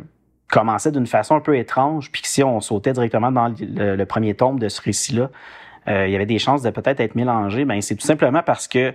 commençait 0.49 0.91
d'une 0.91 1.07
façon 1.07 1.35
un 1.35 1.39
peu 1.39 1.57
étrange, 1.57 2.11
puis 2.11 2.21
que 2.21 2.27
si 2.27 2.43
on 2.43 2.61
sautait 2.61 2.93
directement 2.93 3.31
dans 3.31 3.53
le, 3.59 4.03
premier 4.05 4.35
tome 4.35 4.59
de 4.59 4.69
ce 4.69 4.81
récit-là, 4.81 5.29
euh, 5.87 6.07
il 6.07 6.11
y 6.11 6.15
avait 6.15 6.25
des 6.25 6.39
chances 6.39 6.61
de 6.61 6.69
peut-être 6.69 6.99
être 6.99 7.15
mélangé, 7.15 7.65
ben 7.65 7.81
c'est 7.81 7.95
tout 7.95 8.05
simplement 8.05 8.43
parce 8.43 8.67
que 8.67 8.93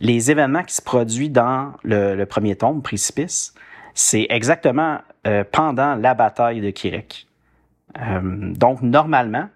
les 0.00 0.30
événements 0.30 0.62
qui 0.62 0.74
se 0.74 0.82
produisent 0.82 1.30
dans 1.30 1.72
le, 1.82 2.24
premier 2.24 2.56
tome, 2.56 2.82
Précipice, 2.82 3.54
c'est 3.94 4.26
exactement 4.30 4.98
euh, 5.26 5.44
pendant 5.50 5.94
la 5.94 6.14
bataille 6.14 6.60
de 6.60 6.70
Kirek. 6.70 7.28
Euh, 8.00 8.20
donc, 8.22 8.82
normalement, 8.82 9.48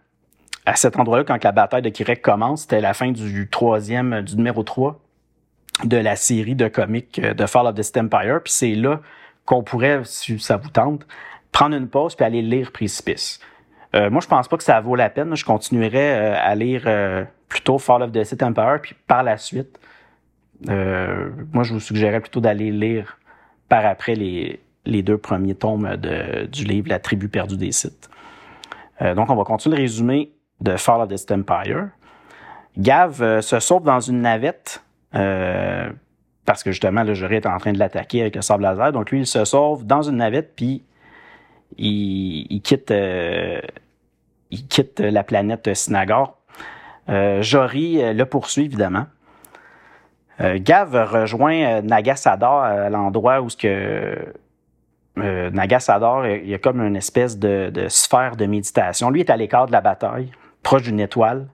à 0.64 0.76
cet 0.76 0.96
endroit-là, 0.98 1.24
quand 1.24 1.42
la 1.42 1.52
bataille 1.52 1.82
de 1.82 1.88
Kirek 1.88 2.22
commence, 2.22 2.62
c'était 2.62 2.80
la 2.80 2.94
fin 2.94 3.10
du 3.10 3.48
troisième, 3.48 4.22
du 4.22 4.36
numéro 4.36 4.62
3 4.62 5.00
de 5.84 5.96
la 5.96 6.14
série 6.14 6.54
de 6.54 6.68
comics 6.68 7.20
de 7.20 7.46
Fall 7.46 7.66
of 7.66 7.74
the 7.74 7.96
Empire. 7.96 8.40
Puis 8.44 8.52
c'est 8.52 8.74
là 8.74 9.00
qu'on 9.48 9.62
pourrait, 9.62 10.02
si 10.04 10.38
ça 10.38 10.56
vous 10.56 10.70
tente, 10.70 11.06
prendre 11.52 11.74
une 11.74 11.88
pause 11.88 12.14
puis 12.14 12.24
aller 12.24 12.42
lire 12.42 12.70
Précipice. 12.70 13.40
moi, 13.94 14.20
je 14.20 14.28
pense 14.28 14.46
pas 14.46 14.56
que 14.56 14.62
ça 14.62 14.80
vaut 14.80 14.94
la 14.94 15.10
peine. 15.10 15.34
Je 15.34 15.44
continuerai 15.44 16.34
à 16.36 16.54
lire 16.54 16.86
plutôt 17.48 17.78
Fall 17.78 18.02
of 18.02 18.12
the 18.12 18.22
Sith 18.24 18.42
Empire, 18.42 18.78
puis 18.82 18.94
par 19.06 19.22
la 19.22 19.36
suite, 19.36 19.78
euh, 20.68 21.30
moi, 21.52 21.62
je 21.64 21.72
vous 21.72 21.80
suggérerais 21.80 22.20
plutôt 22.20 22.40
d'aller 22.40 22.70
lire 22.70 23.18
par 23.68 23.86
après 23.86 24.14
les, 24.14 24.60
deux 25.02 25.18
premiers 25.18 25.54
tomes 25.54 25.96
de, 25.96 26.46
du 26.46 26.64
livre 26.64 26.88
La 26.88 26.98
tribu 26.98 27.28
perdue 27.28 27.56
des 27.56 27.72
sites. 27.72 28.08
Euh, 29.02 29.14
donc, 29.14 29.30
on 29.30 29.36
va 29.36 29.44
continuer 29.44 29.76
le 29.76 29.82
résumé 29.82 30.32
de 30.60 30.76
Fall 30.76 31.00
of 31.00 31.08
the 31.08 31.30
Empire. 31.30 31.88
Gav 32.76 33.22
euh, 33.22 33.40
se 33.40 33.60
sauve 33.60 33.84
dans 33.84 34.00
une 34.00 34.22
navette 34.22 34.82
euh, 35.14 35.90
parce 36.48 36.62
que 36.62 36.72
justement, 36.72 37.04
le 37.04 37.12
jury 37.12 37.36
est 37.36 37.46
en 37.46 37.58
train 37.58 37.72
de 37.72 37.78
l'attaquer 37.78 38.22
avec 38.22 38.34
le 38.34 38.42
sable 38.42 38.62
laser. 38.62 38.90
Donc, 38.92 39.10
lui, 39.10 39.20
il 39.20 39.26
se 39.26 39.44
sauve 39.44 39.84
dans 39.84 40.00
une 40.00 40.16
navette, 40.16 40.56
puis 40.56 40.82
il, 41.76 42.46
il 42.50 42.62
quitte, 42.62 42.90
la 44.98 45.22
planète 45.24 45.74
Sinagor. 45.74 46.38
Jory 47.06 48.14
le 48.14 48.24
poursuit, 48.24 48.64
évidemment. 48.64 49.04
Euh, 50.40 50.58
Gav 50.60 50.94
rejoint 50.94 51.62
euh, 51.62 51.82
Nagasador 51.82 52.62
à 52.62 52.88
l'endroit 52.90 53.40
où 53.40 53.50
ce 53.50 53.56
que 53.56 54.32
euh, 55.18 55.50
Nagasador, 55.50 56.26
il 56.26 56.48
y 56.48 56.54
a 56.54 56.58
comme 56.58 56.80
une 56.80 56.94
espèce 56.94 57.38
de, 57.38 57.72
sphère 57.88 58.36
de 58.36 58.46
méditation. 58.46 59.10
Lui 59.10 59.20
est 59.20 59.30
à 59.30 59.36
l'écart 59.36 59.66
de 59.66 59.72
la 59.72 59.80
bataille, 59.80 60.30
proche 60.62 60.82
d'une 60.82 61.00
étoile. 61.00 61.48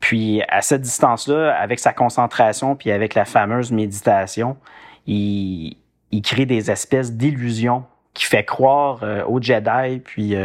Puis 0.00 0.42
à 0.48 0.60
cette 0.60 0.82
distance-là, 0.82 1.54
avec 1.54 1.78
sa 1.78 1.92
concentration, 1.92 2.76
puis 2.76 2.90
avec 2.90 3.14
la 3.14 3.24
fameuse 3.24 3.72
méditation, 3.72 4.56
il, 5.06 5.76
crée 6.22 6.46
des 6.46 6.70
espèces 6.70 7.12
d'illusions 7.12 7.84
qui 8.12 8.26
fait 8.26 8.44
croire 8.44 9.02
aux 9.26 9.42
Jedi 9.42 10.00
puis 10.04 10.36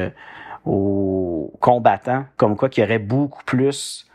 aux 0.66 1.54
combattants 1.60 2.26
comme 2.38 2.56
quoi 2.56 2.70
qu'il 2.70 2.84
y 2.84 2.88
aurait 2.88 3.00
beaucoup 3.00 3.44
plus 3.44 4.10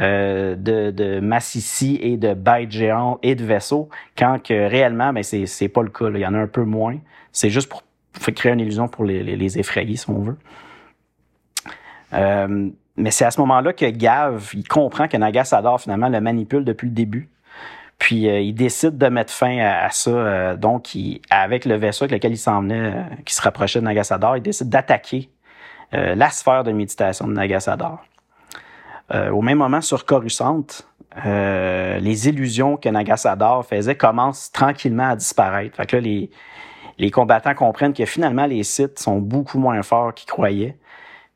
euh, 0.00 0.54
de, 0.54 0.92
de 0.92 1.18
massissi 1.18 1.98
et 2.00 2.16
de 2.16 2.32
bêtes 2.32 2.70
géantes 2.70 3.18
et 3.24 3.34
de 3.34 3.44
vaisseaux, 3.44 3.88
quand 4.16 4.40
que 4.40 4.68
réellement, 4.68 5.12
ben, 5.12 5.24
c'est, 5.24 5.46
c'est 5.46 5.68
pas 5.68 5.82
le 5.82 5.88
cas. 5.88 6.08
Il 6.10 6.20
y 6.20 6.26
en 6.26 6.34
a 6.34 6.38
un 6.38 6.46
peu 6.46 6.62
moins. 6.62 6.98
C'est 7.32 7.50
juste 7.50 7.68
pour, 7.68 7.82
créer 8.36 8.52
une 8.52 8.60
illusion 8.60 8.86
pour 8.86 9.04
les, 9.04 9.24
les, 9.24 9.58
effrayer, 9.58 9.96
si 9.96 10.08
on 10.08 10.20
veut. 10.20 10.36
Euh, 12.98 13.02
mais 13.02 13.10
c'est 13.10 13.24
à 13.24 13.30
ce 13.30 13.40
moment-là 13.40 13.72
que 13.72 13.86
Gav, 13.86 14.50
il 14.54 14.66
comprend 14.66 15.08
que 15.08 15.16
Nagasador, 15.16 15.80
finalement, 15.80 16.08
le 16.08 16.20
manipule 16.20 16.64
depuis 16.64 16.86
le 16.86 16.94
début. 16.94 17.28
Puis 17.98 18.28
euh, 18.28 18.40
il 18.40 18.54
décide 18.54 18.96
de 18.98 19.06
mettre 19.08 19.32
fin 19.32 19.58
à, 19.58 19.90
ça. 19.90 20.56
donc, 20.56 20.94
il, 20.94 21.20
avec 21.30 21.64
le 21.64 21.76
vaisseau 21.76 22.04
avec 22.04 22.12
lequel 22.12 22.32
il 22.32 22.38
s'en 22.38 22.62
venait, 22.62 22.94
qui 23.24 23.34
se 23.34 23.42
rapprochait 23.42 23.80
de 23.80 23.84
Nagasador, 23.84 24.36
il 24.36 24.42
décide 24.42 24.68
d'attaquer 24.68 25.30
la 25.90 26.28
sphère 26.28 26.64
de 26.64 26.72
méditation 26.72 27.26
de 27.26 27.32
Nagasador. 27.32 28.04
Euh, 29.14 29.30
au 29.30 29.42
même 29.42 29.58
moment, 29.58 29.80
sur 29.80 30.04
Coruscant, 30.04 30.66
euh, 31.24 31.98
les 31.98 32.28
illusions 32.28 32.76
que 32.76 32.88
Nagasador 32.88 33.64
faisait 33.64 33.96
commencent 33.96 34.52
tranquillement 34.52 35.10
à 35.10 35.16
disparaître. 35.16 35.76
Fait 35.76 35.86
que 35.86 35.96
là, 35.96 36.02
les, 36.02 36.30
les 36.98 37.10
combattants 37.10 37.54
comprennent 37.54 37.94
que 37.94 38.04
finalement, 38.04 38.46
les 38.46 38.62
sites 38.62 38.98
sont 38.98 39.18
beaucoup 39.18 39.58
moins 39.58 39.82
forts 39.82 40.12
qu'ils 40.12 40.28
croyaient. 40.28 40.76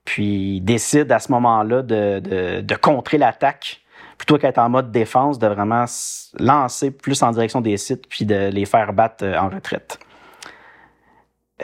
Puis 0.05 0.57
ils 0.57 0.61
décident 0.61 1.15
à 1.15 1.19
ce 1.19 1.31
moment-là 1.33 1.83
de 1.83 2.75
contrer 2.77 3.19
l'attaque 3.19 3.83
plutôt 4.23 4.39
qu'être 4.39 4.59
en 4.59 4.69
mode 4.69 4.93
défense, 4.93 5.41
de 5.41 5.49
vraiment 5.49 5.85
lancer 6.39 6.93
plus 6.93 7.21
en 7.25 7.33
direction 7.33 7.61
des 7.61 7.77
sites 7.77 8.07
puis 8.09 8.25
de 8.25 8.51
les 8.51 8.67
faire 8.67 8.93
battre 8.93 9.25
euh, 9.25 9.37
en 9.37 9.49
retraite. 9.49 9.99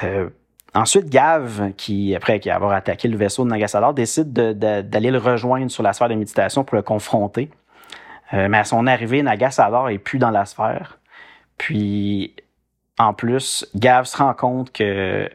Euh, 0.03 0.29
Ensuite, 0.75 1.09
Gav, 1.09 1.73
qui, 1.77 2.17
après 2.17 2.47
avoir 2.49 2.73
attaqué 2.73 3.09
le 3.09 3.17
vaisseau 3.17 3.45
de 3.45 3.49
Nagasador, 3.49 3.95
décide 3.95 4.33
d'aller 4.33 5.11
le 5.11 5.19
rejoindre 5.19 5.71
sur 5.71 5.83
la 5.83 5.93
sphère 5.93 6.09
de 6.09 6.15
méditation 6.15 6.63
pour 6.63 6.77
le 6.77 6.83
confronter. 6.83 7.51
Euh, 8.35 8.49
mais 8.49 8.59
à 8.59 8.65
son 8.65 8.87
arrivée, 8.87 9.23
Nagasador 9.23 9.89
est 9.89 9.99
plus 9.99 10.19
dans 10.19 10.31
la 10.31 10.45
sphère. 10.45 10.99
Puis, 11.57 12.37
en 12.99 13.15
plus, 13.15 13.67
Gav 13.77 14.05
se 14.05 14.17
rend 14.19 14.35
compte 14.35 14.71
que 14.71 15.31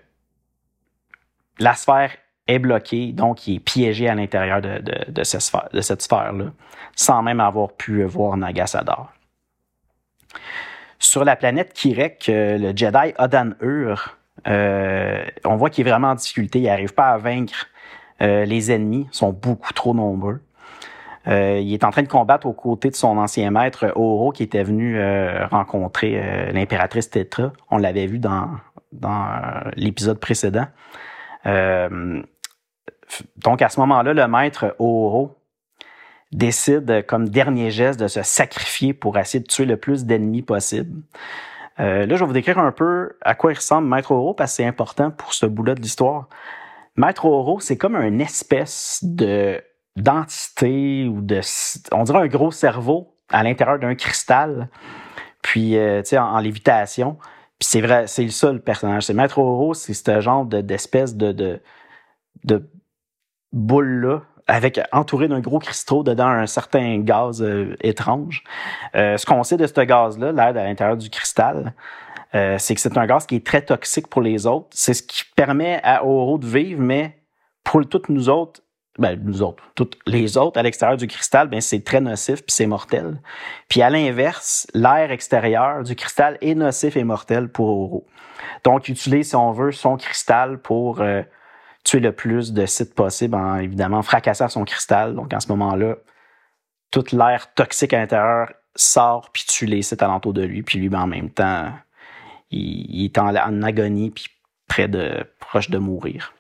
la 1.60 1.74
sphère 1.74 2.12
est 2.48 2.60
bloquée, 2.60 3.14
donc 3.14 3.48
il 3.48 3.56
est 3.56 3.60
piégé 3.60 4.10
à 4.10 4.16
l'intérieur 4.16 4.62
de, 4.62 4.82
de, 5.10 5.24
cette 5.24 6.02
sphère-là, 6.02 6.46
sans 6.96 7.22
même 7.22 7.40
avoir 7.40 7.72
pu 7.74 8.04
voir 8.04 8.38
Nagasador. 8.38 9.12
Sur 11.00 11.24
la 11.24 11.36
planète 11.36 11.74
Kirek, 11.74 12.28
euh, 12.30 12.58
le 12.58 12.76
Jedi 12.76 13.14
Odan 13.18 13.52
Ur 13.62 14.18
euh, 14.48 15.24
on 15.46 15.56
voit 15.56 15.70
qu'il 15.70 15.88
est 15.88 15.90
vraiment 15.90 16.10
en 16.10 16.16
difficulté. 16.16 16.60
Il 16.60 16.66
n'arrive 16.66 16.94
pas 16.94 17.10
à 17.10 17.18
vaincre 17.18 17.68
euh, 18.22 18.46
les 18.46 18.72
ennemis, 18.72 19.08
sont 19.12 19.32
beaucoup 19.32 19.74
trop 19.74 19.94
nombreux. 19.94 20.42
Euh, 21.28 21.60
il 21.62 21.74
est 21.74 21.86
en 21.86 21.92
train 21.92 22.04
de 22.04 22.08
combattre 22.08 22.48
aux 22.48 22.54
côtés 22.54 22.90
de 22.90 22.96
son 22.96 23.18
ancien 23.18 23.50
maître 23.50 23.94
Oro 23.96 24.32
qui 24.32 24.44
était 24.44 24.64
venu 24.64 25.00
rencontrer 25.50 26.52
l'impératrice 26.52 27.10
Tetra. 27.10 27.54
On 27.72 27.78
l'avait 27.78 28.08
vu 28.08 28.20
dans, 28.20 28.50
dans 28.92 29.28
l'épisode 29.76 30.20
précédent. 30.20 30.68
Donc 33.38 33.62
à 33.62 33.70
ce 33.70 33.80
moment-là, 33.82 34.14
le 34.14 34.28
maître 34.28 34.76
Oro 34.80 35.38
décide 36.32 37.06
comme 37.06 37.30
dernier 37.30 37.72
geste 37.72 38.00
de 38.00 38.08
se 38.08 38.24
sacrifier 38.24 38.94
pour 38.94 39.18
essayer 39.18 39.40
de 39.40 39.48
tuer 39.48 39.66
le 39.66 39.78
plus 39.78 40.06
d'ennemis 40.06 40.42
possible. 40.42 41.02
Euh, 41.80 42.06
là, 42.06 42.16
je 42.16 42.20
vais 42.20 42.26
vous 42.26 42.34
décrire 42.34 42.60
un 42.60 42.72
peu 42.72 43.18
à 43.22 43.36
quoi 43.36 43.52
il 43.52 43.56
ressemble 43.56 43.88
Maître 43.88 44.12
Oro 44.12 44.34
parce 44.34 44.52
que 44.52 44.56
c'est 44.58 44.66
important 44.66 45.12
pour 45.12 45.34
ce 45.34 45.46
bout-là 45.46 45.76
de 45.76 45.82
l'histoire. 45.82 46.28
Maître 46.96 47.26
Oro, 47.26 47.60
c'est 47.60 47.78
comme 47.78 47.96
une 47.96 48.22
espèce 48.22 49.00
de 49.04 49.62
d'entité 49.96 51.06
ou 51.08 51.22
de, 51.22 51.40
on 51.92 52.04
dirait 52.04 52.20
un 52.20 52.28
gros 52.28 52.50
cerveau 52.50 53.16
à 53.30 53.44
l'intérieur 53.44 53.78
d'un 53.78 53.94
cristal, 53.94 54.70
puis 55.44 55.78
euh, 55.78 56.02
tu 56.02 56.10
sais 56.10 56.18
en, 56.18 56.40
lévitation. 56.40 57.18
Puis 57.60 57.68
c'est 57.70 57.82
vrai, 57.82 58.08
c'est 58.08 58.24
le 58.24 58.60
personnage. 58.60 59.04
C'est 59.04 59.14
Maître 59.14 59.38
Oro, 59.38 59.76
c'est 59.76 59.94
ce 59.94 60.20
genre 60.20 60.46
de 60.46 60.62
d'espèce 60.62 61.16
de, 61.16 61.32
de 61.32 61.62
de 62.44 62.70
boule 63.54 64.02
là 64.02 64.22
avec 64.48 64.80
entouré 64.92 65.28
d'un 65.28 65.40
gros 65.40 65.60
cristaux 65.60 66.04
dedans 66.04 66.28
un 66.28 66.48
certain 66.48 67.00
gaz 67.00 67.42
euh, 67.42 67.76
étrange. 67.82 68.44
Euh, 68.96 69.18
ce 69.18 69.26
qu'on 69.26 69.42
sait 69.44 69.58
de 69.58 69.66
ce 69.66 69.82
gaz-là, 69.82 70.32
l'air 70.32 70.48
à 70.48 70.66
l'intérieur 70.66 70.98
du 70.98 71.10
cristal, 71.10 71.74
euh, 72.36 72.58
c'est 72.58 72.76
que 72.76 72.82
c'est 72.82 72.98
un 72.98 73.06
gaz 73.06 73.26
qui 73.26 73.36
est 73.36 73.46
très 73.46 73.62
toxique 73.62 74.08
pour 74.08 74.22
les 74.22 74.46
autres. 74.46 74.68
C'est 74.72 74.94
ce 74.94 75.04
qui 75.04 75.24
permet 75.36 75.80
à 75.84 76.04
Oro 76.04 76.38
de 76.38 76.48
vivre, 76.48 76.82
mais 76.82 77.18
pour 77.64 77.88
toutes 77.88 78.10
nous 78.10 78.28
autres, 78.28 78.62
ben, 79.00 79.20
nous 79.24 79.42
autres, 79.42 79.64
toutes 79.76 79.98
les 80.06 80.38
autres 80.38 80.60
à 80.60 80.64
l'extérieur 80.64 80.98
du 80.98 81.08
cristal, 81.08 81.48
ben, 81.48 81.62
c'est 81.62 81.84
très 81.84 82.02
nocif 82.02 82.44
puis 82.44 82.52
c'est 82.52 82.68
mortel. 82.68 83.22
Puis 83.70 83.82
à 83.82 83.90
l'inverse, 83.90 84.68
l'air 84.74 85.12
extérieur 85.12 85.84
du 85.84 85.96
cristal 85.96 86.38
est 86.42 86.54
nocif 86.54 86.98
et 86.98 87.04
mortel 87.04 87.50
pour 87.50 87.70
Oro. 87.70 88.06
Donc, 88.64 88.88
il 88.88 88.92
utilise, 88.92 89.30
si 89.30 89.36
on 89.36 89.52
veut, 89.52 89.72
son 89.72 89.98
cristal 89.98 90.60
pour 90.60 91.02
euh, 91.02 91.22
tuer 91.84 92.00
le 92.00 92.12
plus 92.12 92.54
de 92.54 92.66
sites 92.66 92.96
possible 92.96 93.36
en, 93.36 93.58
évidemment, 93.58 94.02
fracassant 94.02 94.48
son 94.48 94.64
cristal. 94.64 95.16
Donc, 95.16 95.34
en 95.34 95.40
ce 95.40 95.48
moment-là, 95.50 95.96
toute 96.92 97.12
l'air 97.12 97.54
toxique 97.54 97.94
à 97.94 98.00
l'intérieur 98.00 98.54
sort 98.76 99.30
puis 99.32 99.46
tue 99.48 99.66
les 99.66 99.82
sites 99.82 100.02
alentour 100.02 100.34
de 100.34 100.44
lui. 100.44 100.64
Puis 100.64 100.80
lui, 100.80 100.90
ben, 100.90 101.02
en 101.02 101.08
même 101.08 101.30
temps, 101.30 101.72
il, 102.52 103.06
est 103.06 103.18
en, 103.18 103.62
agonie 103.64 104.12
puis 104.12 104.26
près 104.68 104.88
de, 104.88 105.26
proche 105.40 105.70
de 105.70 105.78
mourir. 105.78 106.34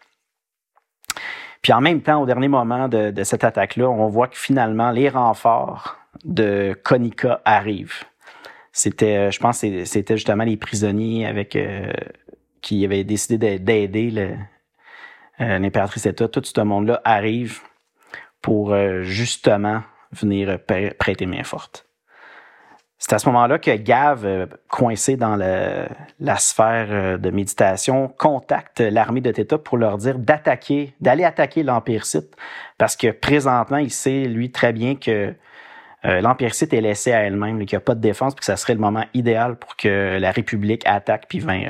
Puis 1.61 1.73
en 1.73 1.81
même 1.81 2.01
temps, 2.01 2.21
au 2.21 2.25
dernier 2.25 2.49
moment 2.49 2.87
de, 2.87 3.23
cette 3.23 3.43
attaque-là, 3.43 3.89
on 3.89 4.07
voit 4.07 4.27
que 4.27 4.37
finalement, 4.37 4.91
les 4.91 5.09
renforts 5.09 5.97
de 6.25 6.77
Konica 6.83 7.41
arrivent. 7.45 8.03
C'était, 8.71 9.17
euh, 9.17 9.31
je 9.31 9.39
pense, 9.39 9.59
c'était 9.59 10.17
justement 10.17 10.43
les 10.43 10.57
prisonniers 10.57 11.27
avec 11.27 11.55
euh, 11.55 11.93
qui 12.61 12.83
avaient 12.83 13.03
décidé 13.03 13.59
d'aider 13.59 14.11
euh, 14.17 14.35
l'impératrice 15.39 16.05
Eta. 16.05 16.27
Tout 16.27 16.43
ce 16.43 16.61
monde-là 16.61 17.01
arrive 17.03 17.61
pour 18.41 18.75
justement 19.01 19.81
venir 20.11 20.59
prêter 20.97 21.25
main 21.25 21.43
forte. 21.43 21.87
C'est 23.05 23.11
à 23.11 23.19
ce 23.19 23.27
moment-là 23.27 23.59
que 23.59 23.75
Gav, 23.75 24.23
euh, 24.23 24.45
coincé 24.69 25.17
dans 25.17 25.35
la 25.35 26.37
sphère 26.37 26.87
euh, 26.89 27.17
de 27.17 27.31
méditation, 27.31 28.07
contacte 28.07 28.79
l'armée 28.79 29.19
de 29.19 29.29
Theta 29.29 29.57
pour 29.57 29.77
leur 29.77 29.97
dire 29.97 30.17
d'attaquer, 30.17 30.93
d'aller 31.01 31.25
attaquer 31.25 31.63
l'Empire 31.63 32.05
Sith, 32.05 32.33
parce 32.77 32.95
que 32.95 33.11
présentement, 33.11 33.75
il 33.75 33.91
sait, 33.91 34.23
lui, 34.23 34.53
très 34.53 34.71
bien 34.71 34.95
que 34.95 35.33
euh, 36.05 36.21
l'Empire 36.21 36.53
Sith 36.53 36.73
est 36.73 36.79
laissé 36.79 37.11
à 37.11 37.23
elle-même, 37.23 37.59
qu'il 37.65 37.75
n'y 37.75 37.81
a 37.81 37.85
pas 37.85 37.95
de 37.95 37.99
défense, 37.99 38.35
puis 38.35 38.39
que 38.39 38.45
ça 38.45 38.55
serait 38.55 38.73
le 38.73 38.79
moment 38.79 39.03
idéal 39.13 39.57
pour 39.57 39.75
que 39.75 40.17
la 40.17 40.31
République 40.31 40.83
attaque 40.85 41.25
puis 41.27 41.39
vainc 41.39 41.67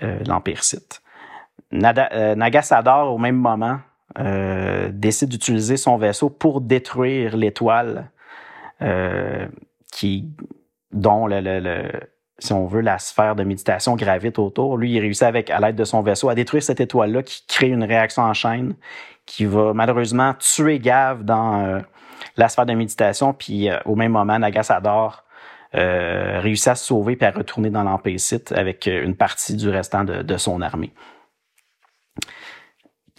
l'Empire 0.00 0.64
Sith. 0.64 1.02
Nagasador, 1.72 3.12
au 3.12 3.18
même 3.18 3.36
moment, 3.36 3.78
décide 4.90 5.28
d'utiliser 5.28 5.76
son 5.76 5.96
vaisseau 5.96 6.30
pour 6.30 6.60
détruire 6.60 7.36
l'étoile 7.36 8.10
qui, 9.90 10.28
dont 10.92 11.26
le, 11.26 11.90
si 12.38 12.52
on 12.52 12.66
veut, 12.66 12.80
la 12.80 12.98
sphère 12.98 13.34
de 13.34 13.42
méditation 13.42 13.96
gravite 13.96 14.38
autour. 14.38 14.76
Lui, 14.76 14.92
il 14.92 15.00
réussit 15.00 15.24
avec, 15.24 15.50
à 15.50 15.58
l'aide 15.60 15.76
de 15.76 15.84
son 15.84 16.02
vaisseau 16.02 16.28
à 16.28 16.34
détruire 16.34 16.62
cette 16.62 16.80
étoile-là 16.80 17.22
qui 17.22 17.44
crée 17.46 17.68
une 17.68 17.84
réaction 17.84 18.22
en 18.22 18.32
chaîne 18.32 18.74
qui 19.26 19.44
va 19.44 19.72
malheureusement 19.74 20.34
tuer 20.34 20.78
Gav 20.78 21.24
dans 21.24 21.64
euh, 21.64 21.80
la 22.36 22.48
sphère 22.48 22.66
de 22.66 22.74
méditation. 22.74 23.34
Puis 23.34 23.68
euh, 23.68 23.78
au 23.84 23.96
même 23.96 24.12
moment, 24.12 24.38
Nagasador 24.38 25.24
euh, 25.74 26.40
réussit 26.40 26.68
à 26.68 26.74
se 26.76 26.86
sauver 26.86 27.16
puis 27.16 27.26
à 27.26 27.30
retourner 27.30 27.70
dans 27.70 27.82
l'Empire 27.82 28.18
Sith 28.18 28.52
avec 28.52 28.86
euh, 28.86 29.04
une 29.04 29.16
partie 29.16 29.54
du 29.54 29.68
restant 29.68 30.04
de 30.04 30.36
son 30.36 30.62
armée. 30.62 30.92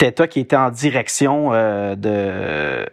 Theta, 0.00 0.26
qui 0.26 0.40
était 0.40 0.56
en 0.56 0.70
direction 0.70 1.50
de, 1.50 2.86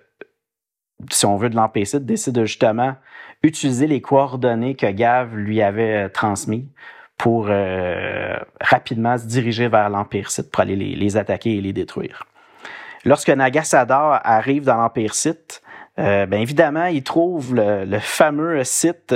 si 1.10 1.26
on 1.26 1.38
veut, 1.38 1.50
de 1.50 1.98
décide 2.00 2.46
justement 2.46 2.96
utiliser 3.44 3.88
les 3.88 4.02
coordonnées 4.02 4.76
que 4.76 4.88
Gav 4.88 5.36
lui 5.36 5.62
avait 5.62 6.06
euh, 6.06 6.10
transmises 6.10 6.68
pour 7.18 7.48
euh, 7.50 8.38
rapidement 8.62 9.18
se 9.18 9.26
diriger 9.26 9.68
vers 9.68 9.90
l'Empire 9.90 10.30
Sith 10.30 10.52
pour 10.52 10.62
aller 10.62 10.76
les, 10.76 11.18
attaquer 11.18 11.56
et 11.58 11.62
les 11.62 11.74
détruire. 11.74 12.24
Lorsque 13.06 13.30
Nagasador 13.30 14.20
arrive 14.24 14.66
dans 14.66 14.76
l'Empire 14.76 15.16
Sith, 15.16 15.62
euh, 15.98 16.28
bien 16.28 16.40
évidemment, 16.40 16.86
il 16.86 17.04
trouve 17.04 17.56
le, 17.56 18.00
fameux 18.00 18.64
Sith, 18.64 19.16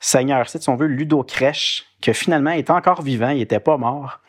Seigneur 0.00 0.48
Sith, 0.48 0.62
si 0.62 0.68
on 0.68 0.74
veut, 0.74 0.88
Ludo 0.88 1.22
Kresh, 1.22 1.84
que 2.00 2.12
finalement 2.12 2.50
est 2.50 2.70
encore 2.70 3.02
vivant, 3.02 3.28
il 3.28 3.38
n'était 3.38 3.60
pas 3.60 3.76
mort. 3.76 4.20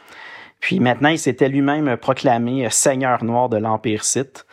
Puis 0.64 0.80
maintenant, 0.80 1.10
il 1.10 1.20
s'était 1.20 1.50
lui-même 1.50 1.98
proclamé 1.98 2.70
Seigneur 2.70 3.22
Noir 3.26 3.50
de 3.50 3.58
l'Empire 3.58 4.06
Sith. 4.06 4.46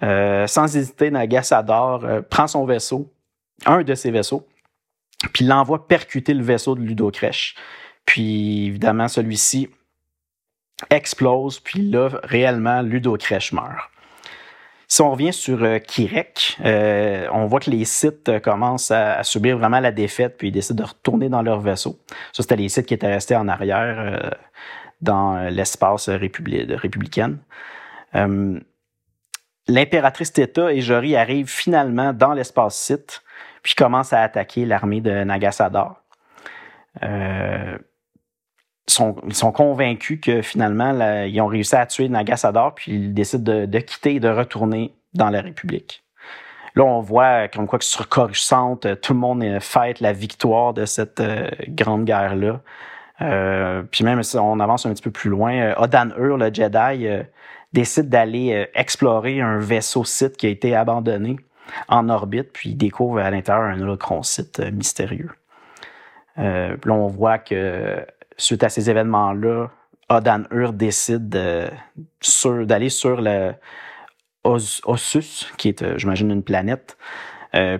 sans 0.00 0.76
hésiter, 0.76 1.10
Nagasador 1.10 2.06
prend 2.30 2.46
son 2.46 2.64
vaisseau, 2.64 3.12
un 3.66 3.82
de 3.82 3.94
ses 3.96 4.12
vaisseaux, 4.12 4.46
puis 5.32 5.44
l'envoie 5.44 5.88
percuter 5.88 6.32
le 6.32 6.44
vaisseau 6.44 6.76
de 6.76 6.80
Ludo 6.80 7.10
Puis 8.06 8.66
évidemment, 8.66 9.08
celui-ci 9.08 9.68
explose, 10.90 11.58
puis 11.58 11.82
là, 11.90 12.08
réellement, 12.22 12.82
Ludo 12.82 13.16
meurt. 13.52 13.90
Si 14.90 15.02
on 15.02 15.10
revient 15.10 15.34
sur 15.34 15.62
euh, 15.62 15.78
Kirek, 15.78 16.56
euh, 16.64 17.28
on 17.30 17.44
voit 17.44 17.60
que 17.60 17.70
les 17.70 17.84
sites 17.84 18.30
euh, 18.30 18.40
commencent 18.40 18.90
à, 18.90 19.22
subir 19.22 19.58
vraiment 19.58 19.80
la 19.80 19.92
défaite, 19.92 20.36
puis 20.38 20.48
ils 20.48 20.52
décident 20.52 20.82
de 20.82 20.88
retourner 20.88 21.28
dans 21.28 21.42
leur 21.42 21.60
vaisseau. 21.60 21.98
Ça, 22.32 22.42
c'était 22.42 22.56
les 22.56 22.70
sites 22.70 22.86
qui 22.86 22.94
étaient 22.94 23.12
restés 23.12 23.36
en 23.36 23.48
arrière 23.48 24.32
dans 25.00 25.48
l'espace 25.48 26.08
républicain. 26.08 27.36
L'impératrice 29.68 30.32
Theta 30.32 30.72
et 30.72 30.80
Jory 30.80 31.14
arrivent 31.14 31.50
finalement 31.50 32.12
dans 32.12 32.32
l'espace 32.32 32.76
site 32.76 33.22
puis 33.62 33.74
commencent 33.74 34.12
à 34.12 34.22
attaquer 34.22 34.64
l'armée 34.64 35.00
de 35.00 35.24
Nagasador. 35.24 36.00
Euh, 37.02 37.78
ils 38.88 39.34
sont 39.34 39.52
convaincus 39.52 40.18
que 40.22 40.40
finalement, 40.40 41.24
ils 41.24 41.40
ont 41.42 41.46
réussi 41.46 41.76
à 41.76 41.84
tuer 41.84 42.08
Nagasador, 42.08 42.74
puis 42.74 42.92
ils 42.92 43.14
décident 43.14 43.66
de, 43.66 43.78
quitter 43.80 44.14
et 44.14 44.20
de 44.20 44.30
retourner 44.30 44.94
dans 45.12 45.28
la 45.28 45.42
République. 45.42 46.02
Là, 46.74 46.84
on 46.84 47.00
voit 47.00 47.48
comme 47.48 47.66
quoi 47.66 47.78
que 47.78 47.84
sur 47.84 48.08
Coruscant, 48.08 48.76
tout 48.76 49.12
le 49.12 49.18
monde 49.18 49.44
fête 49.60 50.00
la 50.00 50.12
victoire 50.12 50.72
de 50.72 50.86
cette 50.86 51.20
euh, 51.20 51.50
grande 51.68 52.04
guerre-là. 52.04 52.60
Euh, 53.20 53.82
puis 53.82 54.04
même 54.04 54.22
si 54.22 54.36
on 54.36 54.60
avance 54.60 54.86
un 54.86 54.90
petit 54.90 55.02
peu 55.02 55.10
plus 55.10 55.30
loin, 55.30 55.74
Odan 55.76 56.10
Ur, 56.18 56.36
le 56.36 56.52
Jedi, 56.52 57.08
décide 57.72 58.08
d'aller 58.08 58.68
explorer 58.74 59.40
un 59.40 59.58
vaisseau 59.58 60.04
site 60.04 60.36
qui 60.36 60.46
a 60.46 60.50
été 60.50 60.74
abandonné 60.74 61.36
en 61.88 62.08
orbite, 62.08 62.52
puis 62.52 62.70
il 62.70 62.76
découvre 62.76 63.18
à 63.18 63.30
l'intérieur 63.30 63.64
un 63.64 63.80
holocron-site 63.80 64.60
euh, 64.60 64.70
mystérieux. 64.70 65.30
Euh, 66.38 66.76
là, 66.84 66.92
on 66.92 67.06
voit 67.06 67.38
que 67.38 68.04
suite 68.36 68.62
à 68.62 68.68
ces 68.68 68.90
événements-là, 68.90 69.68
Odan 70.08 70.44
Ur 70.50 70.72
décide 70.72 71.28
d'aller 71.28 72.88
sur, 72.88 73.20
le 73.20 73.52
Ossus, 74.44 75.52
qui 75.56 75.68
est, 75.68 75.82
euh, 75.82 75.98
j'imagine, 75.98 76.30
une 76.30 76.44
planète. 76.44 76.96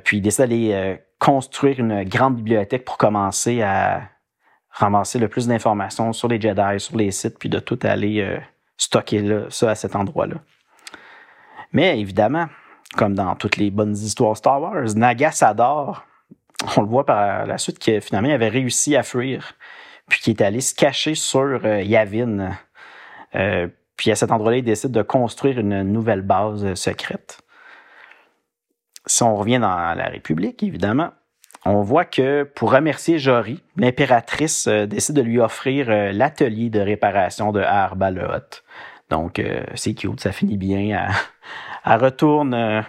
puis 0.04 0.18
il 0.18 0.20
décide 0.20 0.44
d'aller 0.44 0.98
construire 1.18 1.78
une 1.80 2.04
grande 2.04 2.36
bibliothèque 2.36 2.84
pour 2.84 2.98
commencer 2.98 3.62
à 3.62 4.02
ramasser 4.70 5.18
le 5.18 5.28
plus 5.28 5.46
d'informations 5.46 6.12
sur 6.12 6.28
les 6.28 6.40
Jedi, 6.40 6.80
sur 6.80 6.96
les 6.96 7.10
sites, 7.10 7.38
puis 7.38 7.48
de 7.48 7.58
tout 7.58 7.78
aller 7.82 8.40
stocker 8.76 9.20
là, 9.20 9.42
ça 9.50 9.70
à 9.70 9.74
cet 9.74 9.96
endroit-là. 9.96 10.36
Mais 11.72 12.00
évidemment, 12.00 12.46
comme 12.96 13.14
dans 13.14 13.34
toutes 13.34 13.56
les 13.56 13.70
bonnes 13.70 13.96
histoires 13.96 14.36
Star 14.36 14.60
Wars, 14.60 14.94
Nagasador, 14.94 16.06
on 16.76 16.82
le 16.82 16.88
voit 16.88 17.04
par 17.04 17.46
la 17.46 17.58
suite 17.58 17.78
que 17.78 18.00
finalement 18.00 18.28
il 18.28 18.34
avait 18.34 18.48
réussi 18.48 18.96
à 18.96 19.02
fuir, 19.02 19.52
puis 20.08 20.20
qu'il 20.20 20.32
est 20.32 20.42
allé 20.42 20.60
se 20.60 20.74
cacher 20.74 21.14
sur 21.14 21.60
euh, 21.64 21.82
Yavin. 21.82 22.56
Euh, 23.34 23.68
puis 23.96 24.10
à 24.10 24.16
cet 24.16 24.32
endroit-là, 24.32 24.58
il 24.58 24.64
décide 24.64 24.92
de 24.92 25.02
construire 25.02 25.58
une 25.58 25.82
nouvelle 25.82 26.22
base 26.22 26.74
secrète. 26.74 27.40
Si 29.06 29.22
on 29.22 29.36
revient 29.36 29.58
dans 29.58 29.94
la 29.94 30.06
République, 30.06 30.62
évidemment, 30.62 31.10
on 31.68 31.82
voit 31.82 32.04
que 32.04 32.44
pour 32.44 32.72
remercier 32.72 33.18
Jory, 33.18 33.62
l'impératrice 33.76 34.66
euh, 34.66 34.86
décide 34.86 35.16
de 35.16 35.22
lui 35.22 35.38
offrir 35.40 35.88
l'atelier 36.12 36.70
de 36.70 36.80
réparation 36.80 37.52
de 37.52 37.60
Arbaleot. 37.60 38.62
Donc, 39.10 39.42
c'est 39.74 39.94
cute, 39.94 40.20
ça 40.20 40.32
finit 40.32 40.58
bien 40.58 41.08
elle 41.84 42.04
retourne 42.04 42.54
euh, 42.54 42.82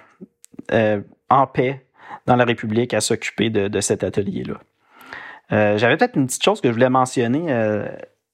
euh, 0.72 1.02
en 1.30 1.48
paix 1.48 1.86
dans 2.26 2.36
la 2.36 2.46
République 2.46 2.94
à 2.94 3.02
s'occuper 3.02 3.50
de, 3.50 3.82
cet 3.82 4.04
atelier-là. 4.04 4.56
Euh, 5.52 5.78
j'avais 5.78 5.98
peut-être 5.98 6.16
une 6.16 6.28
petite 6.28 6.44
chose 6.44 6.62
que 6.62 6.68
je 6.68 6.74
voulais 6.74 6.90
mentionner 6.90 7.48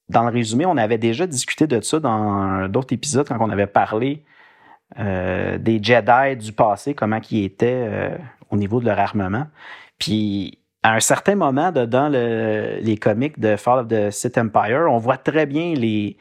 dans 0.09 0.23
le 0.23 0.29
résumé. 0.29 0.65
On 0.65 0.77
avait 0.77 0.97
déjà 0.97 1.27
discuté 1.27 1.65
de 1.67 1.79
ça 1.81 1.99
dans 1.99 2.67
d'autres 2.67 2.93
épisodes 2.93 3.27
quand 3.27 3.37
on 3.39 3.49
avait 3.49 3.67
parlé 3.67 4.23
des 4.97 5.79
Jedi 5.81 6.37
du 6.37 6.51
passé, 6.51 6.93
comment 6.93 7.19
ils 7.31 7.45
étaient 7.45 8.17
au 8.49 8.57
niveau 8.57 8.81
de 8.81 8.85
leur 8.85 8.99
armement. 8.99 9.47
Puis 9.99 10.59
à 10.83 10.93
un 10.93 10.99
certain 10.99 11.35
moment 11.35 11.71
dans 11.71 12.09
les 12.09 12.97
comics 12.97 13.39
de 13.39 13.55
Fall 13.55 13.79
of 13.79 13.87
the 13.87 14.11
Sith 14.11 14.37
Empire, 14.37 14.87
on 14.89 14.97
voit 14.97 15.17
très 15.17 15.45
bien 15.45 15.73
les, 15.73 16.17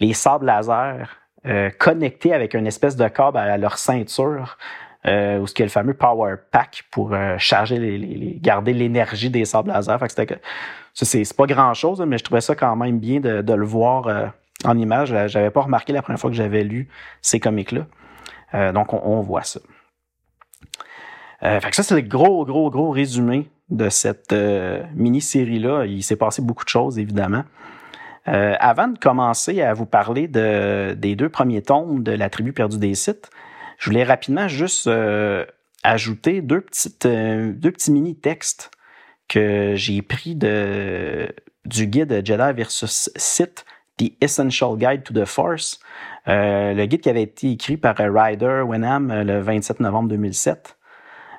les 0.00 0.12
sables 0.14 0.46
laser 0.46 1.16
euh, 1.46 1.70
connectés 1.78 2.32
avec 2.32 2.54
une 2.54 2.66
espèce 2.66 2.96
de 2.96 3.06
câble 3.06 3.38
à 3.38 3.56
leur 3.56 3.78
ceinture, 3.78 4.58
euh, 5.06 5.38
où 5.38 5.46
ce 5.46 5.54
qui 5.54 5.62
est 5.62 5.66
le 5.66 5.70
fameux 5.70 5.94
power 5.94 6.34
pack 6.50 6.84
pour 6.90 7.14
euh, 7.14 7.36
charger 7.38 7.78
les, 7.78 8.38
garder 8.40 8.72
l'énergie 8.72 9.30
des 9.30 9.44
sables 9.44 9.68
laser. 9.68 9.96
Fait 10.00 10.08
que 10.26 10.34
c'est 10.94 11.36
pas 11.36 11.46
grand 11.46 11.72
chose, 11.74 12.00
mais 12.04 12.18
je 12.18 12.24
trouvais 12.24 12.40
ça 12.40 12.56
quand 12.56 12.74
même 12.74 12.98
bien 12.98 13.20
de, 13.20 13.52
le 13.52 13.64
voir 13.64 14.32
en 14.64 14.76
image. 14.76 15.14
J'avais 15.28 15.50
pas 15.50 15.62
remarqué 15.62 15.92
la 15.92 16.02
première 16.02 16.18
fois 16.18 16.30
que 16.30 16.36
j'avais 16.36 16.64
lu 16.64 16.88
ces 17.22 17.38
comics 17.38 17.72
là. 17.72 18.72
donc, 18.72 18.92
on, 18.92 19.20
voit 19.20 19.44
ça. 19.44 19.60
Fait 21.40 21.70
que 21.70 21.76
ça, 21.76 21.82
c'est 21.82 21.94
le 21.94 22.02
gros, 22.02 22.44
gros, 22.44 22.70
gros 22.70 22.90
résumé 22.90 23.50
de 23.70 23.88
cette 23.88 24.34
mini-série-là. 24.94 25.84
Il 25.86 26.02
s'est 26.02 26.16
passé 26.16 26.42
beaucoup 26.42 26.64
de 26.64 26.68
choses, 26.68 26.98
évidemment. 26.98 27.44
avant 28.24 28.88
de 28.88 28.98
commencer 28.98 29.60
à 29.62 29.74
vous 29.74 29.86
parler 29.86 30.28
de, 30.28 30.94
des 30.94 31.14
deux 31.16 31.28
premiers 31.28 31.62
tomes 31.62 32.02
de 32.02 32.12
La 32.12 32.30
tribu 32.30 32.52
perdue 32.52 32.78
des 32.78 32.94
sites, 32.94 33.30
je 33.78 33.90
voulais 33.90 34.04
rapidement 34.04 34.48
juste 34.48 34.88
ajouter 35.82 36.40
deux, 36.40 36.60
petites, 36.60 37.06
deux 37.06 37.70
petits 37.70 37.92
mini-textes 37.92 38.70
que 39.28 39.74
j'ai 39.74 40.02
pris 40.02 40.34
de, 40.34 41.28
du 41.64 41.86
guide 41.86 42.22
Jedi 42.24 42.52
versus 42.54 43.10
Sith, 43.16 43.64
The 43.98 44.12
Essential 44.20 44.76
Guide 44.76 45.02
to 45.04 45.14
the 45.14 45.24
Force, 45.24 45.80
euh, 46.28 46.74
le 46.74 46.86
guide 46.86 47.00
qui 47.00 47.08
avait 47.08 47.22
été 47.22 47.50
écrit 47.50 47.76
par 47.76 47.96
Ryder 47.98 48.62
Wenham 48.66 49.10
euh, 49.10 49.24
le 49.24 49.40
27 49.40 49.80
novembre 49.80 50.08
2007. 50.10 50.75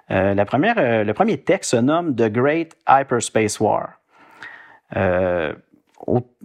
Euh, 0.10 0.34
la 0.34 0.46
première, 0.46 0.76
le 1.04 1.14
premier 1.14 1.38
texte 1.38 1.72
se 1.72 1.78
nomme 1.78 2.16
The 2.16 2.32
Great 2.32 2.76
Hyperspace 2.88 3.60
War. 3.60 3.90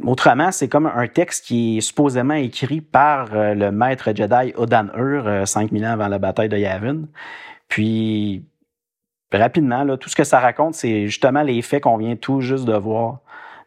autrement, 0.02 0.50
c'est 0.50 0.68
comme 0.68 0.86
un 0.86 1.06
texte 1.06 1.46
qui 1.46 1.78
est 1.78 1.80
supposément 1.80 2.34
écrit 2.34 2.80
par 2.80 3.28
le 3.32 3.70
maître 3.70 4.12
Jedi 4.14 4.52
Odan 4.56 4.88
Ur, 4.96 5.46
5000 5.46 5.86
ans 5.86 5.92
avant 5.92 6.08
la 6.08 6.18
bataille 6.18 6.48
de 6.48 6.58
Yavin. 6.58 7.02
Puis, 7.68 8.44
rapidement, 9.32 9.84
là, 9.84 9.96
tout 9.96 10.08
ce 10.08 10.16
que 10.16 10.24
ça 10.24 10.40
raconte, 10.40 10.74
c'est 10.74 11.06
justement 11.06 11.42
les 11.42 11.62
faits 11.62 11.84
qu'on 11.84 11.96
vient 11.96 12.16
tout 12.16 12.40
juste 12.40 12.64
de 12.64 12.74
voir 12.74 13.21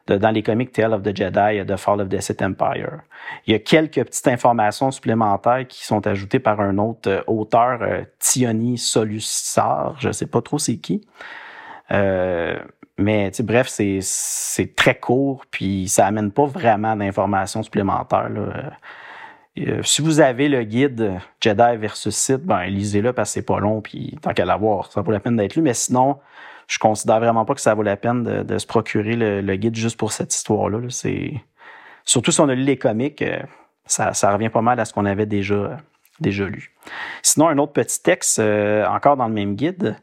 dans 0.08 0.32
les 0.32 0.44
comics 0.44 0.72
Tale 0.72 0.94
of 0.94 1.04
the 1.04 1.16
Jedi, 1.16 1.66
The 1.66 1.78
Fall 1.78 2.02
of 2.02 2.10
the 2.10 2.20
Sith 2.20 2.42
Empire. 2.42 3.00
Il 3.48 3.54
y 3.54 3.56
a 3.56 3.60
quelques 3.60 4.04
petites 4.04 4.28
informations 4.28 4.92
supplémentaires 4.92 5.66
qui 5.68 5.84
sont 5.86 6.06
ajoutées 6.06 6.40
par 6.40 6.60
un 6.62 6.78
autre 6.78 7.10
euh, 7.10 7.22
auteur, 7.28 7.80
euh, 7.82 8.04
Tioni 8.20 8.78
Solusar, 8.78 9.96
je 10.00 10.12
sais 10.12 10.28
pas 10.28 10.42
trop 10.42 10.60
c'est 10.60 10.78
qui. 10.78 11.08
Euh, 11.92 12.58
mais 12.98 13.32
bref, 13.40 13.68
c'est 13.68 14.76
très 14.76 14.96
court, 14.98 15.46
puis 15.52 15.88
ça 15.90 16.06
amène 16.06 16.32
pas 16.32 16.46
vraiment 16.46 16.96
d'informations 16.96 17.62
supplémentaires. 17.62 18.30
Là. 18.30 18.72
Euh, 19.58 19.82
si 19.84 20.02
vous 20.02 20.20
avez 20.20 20.50
le 20.50 20.64
guide 20.64 21.14
Jedi 21.40 21.78
versus 21.78 22.16
Sith, 22.16 22.44
ben 22.44 22.66
lisez-le 22.66 23.14
parce 23.14 23.30
que 23.30 23.34
c'est 23.36 23.46
pas 23.46 23.60
long, 23.60 23.82
puis 23.82 24.18
tant 24.22 24.34
qu'à 24.34 24.46
l'avoir, 24.46 24.92
ça 24.92 25.02
vaut 25.02 25.12
la 25.12 25.20
peine 25.20 25.38
d'être 25.38 25.56
lu. 25.56 25.62
Mais 25.62 25.74
sinon, 25.74 26.20
je 26.68 26.80
considère 26.80 27.20
vraiment 27.20 27.46
pas 27.46 27.54
que 27.54 27.62
ça 27.62 27.74
vaut 27.74 27.84
la 27.84 27.98
peine 27.98 28.44
de, 28.44 28.58
se 28.58 28.66
procurer 28.66 29.16
le, 29.16 29.56
guide 29.56 29.76
juste 29.76 29.98
pour 29.98 30.12
cette 30.12 30.34
histoire-là. 30.34 30.80
C'est 30.90 31.34
surtout 32.04 32.32
si 32.32 32.42
on 32.42 32.50
a 32.50 32.56
lu 32.56 32.64
les 32.64 32.78
comics, 32.78 33.22
euh, 33.22 33.40
ça, 33.86 34.12
revient 34.32 34.50
pas 34.50 34.62
mal 34.62 34.80
à 34.80 34.86
ce 34.86 34.94
qu'on 34.94 35.06
avait 35.06 35.26
déjà 35.26 35.78
déjà 36.22 36.46
lu. 36.46 36.74
Sinon, 37.22 37.50
un 37.50 37.58
autre 37.58 37.74
petit 37.74 38.02
texte, 38.02 38.40
euh, 38.40 38.86
encore 38.88 39.18
dans 39.18 39.28
le 39.28 39.34
même 39.34 39.56
guide, 39.56 39.98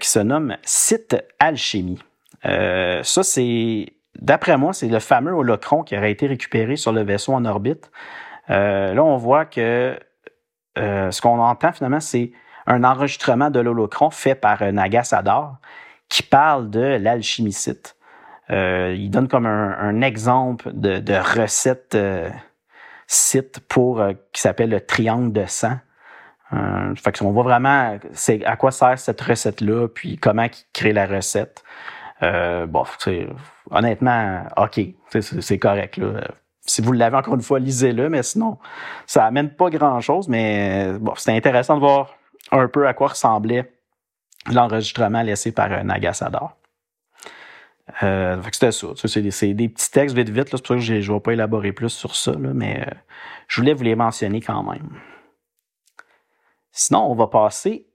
qui 0.00 0.08
se 0.08 0.18
nomme 0.18 0.56
Sith 0.62 1.14
Alchimie. 1.38 2.02
ça, 2.42 3.22
c'est, 3.22 3.86
d'après 4.18 4.56
moi, 4.56 4.72
c'est 4.72 4.88
le 4.88 4.98
fameux 4.98 5.32
holocron 5.32 5.82
qui 5.82 5.94
aurait 5.94 6.10
été 6.10 6.26
récupéré 6.26 6.76
sur 6.76 6.90
le 6.90 7.02
vaisseau 7.02 7.34
en 7.34 7.44
orbite. 7.44 7.90
Euh, 8.50 8.94
là, 8.94 9.04
on 9.04 9.16
voit 9.16 9.44
que 9.44 9.98
euh, 10.78 11.10
ce 11.10 11.20
qu'on 11.20 11.38
entend 11.38 11.72
finalement, 11.72 12.00
c'est 12.00 12.32
un 12.68 12.84
enregistrement 12.84 13.50
de 13.50 13.58
l'holocron 13.58 14.10
fait 14.10 14.36
par 14.36 14.62
euh, 14.62 14.70
Nagas 14.70 15.10
Adar 15.12 15.56
qui 16.08 16.22
parle 16.22 16.70
de 16.70 16.96
l'alchimicite. 17.00 17.96
il 18.48 19.10
donne 19.10 19.28
comme 19.28 19.44
un, 19.44 20.00
exemple 20.00 20.70
de, 20.72 21.36
recette 21.36 21.98
site 23.06 23.60
pour 23.68 24.02
qui 24.32 24.40
s'appelle 24.40 24.70
le 24.70 24.80
triangle 24.80 25.32
de 25.32 25.44
sang. 25.44 25.76
Euh, 26.54 26.94
fait 26.94 27.18
qu'on 27.18 27.30
voit 27.30 27.42
vraiment 27.42 27.98
c'est 28.12 28.42
à 28.46 28.56
quoi 28.56 28.70
sert 28.70 28.98
cette 28.98 29.20
recette-là, 29.20 29.88
puis 29.88 30.16
comment 30.16 30.44
il 30.44 30.50
crée 30.72 30.92
la 30.92 31.06
recette. 31.06 31.62
Euh, 32.22 32.66
bon, 32.66 32.84
honnêtement, 33.70 34.44
ok, 34.56 34.80
c'est 35.10 35.58
correct. 35.58 35.98
Là 35.98 36.22
si 36.68 36.82
vous 36.82 36.92
l'avez 36.92 37.16
encore 37.16 37.34
une 37.34 37.40
fois, 37.40 37.58
lisez-le, 37.58 38.10
mais 38.10 38.22
sinon, 38.22 38.58
ça 39.06 39.24
amène 39.24 39.48
pas 39.48 39.70
grand-chose, 39.70 40.28
mais 40.28 40.92
bon, 41.00 41.14
c'était 41.16 41.32
intéressant 41.32 41.76
de 41.76 41.80
voir 41.80 42.17
un 42.50 42.68
peu 42.68 42.86
à 42.86 42.94
quoi 42.94 43.08
ressemblait 43.08 43.72
l'enregistrement 44.50 45.22
laissé 45.22 45.52
par 45.52 45.72
un 45.72 45.84
Nagasador. 45.84 46.56
Euh, 48.02 48.40
c'était 48.52 48.72
ça. 48.72 48.88
C'est 48.96 49.22
des, 49.54 49.68
petits 49.68 49.90
textes 49.90 50.14
vite 50.14 50.28
vite. 50.28 50.48
C'est 50.50 50.58
pour 50.58 50.66
ça 50.66 50.74
que 50.74 50.80
je 50.80 50.94
ne 50.94 51.14
vais 51.14 51.20
pas 51.20 51.32
élaborer 51.32 51.72
plus 51.72 51.90
sur 51.90 52.14
ça, 52.14 52.32
mais 52.36 52.86
euh, 52.86 52.94
je 53.48 53.60
voulais 53.60 53.74
vous 53.74 53.84
les 53.84 53.94
mentionner 53.94 54.40
quand 54.40 54.62
même. 54.62 54.90
Sinon, 56.72 57.10
on 57.10 57.14
va 57.14 57.26
passer 57.26 57.86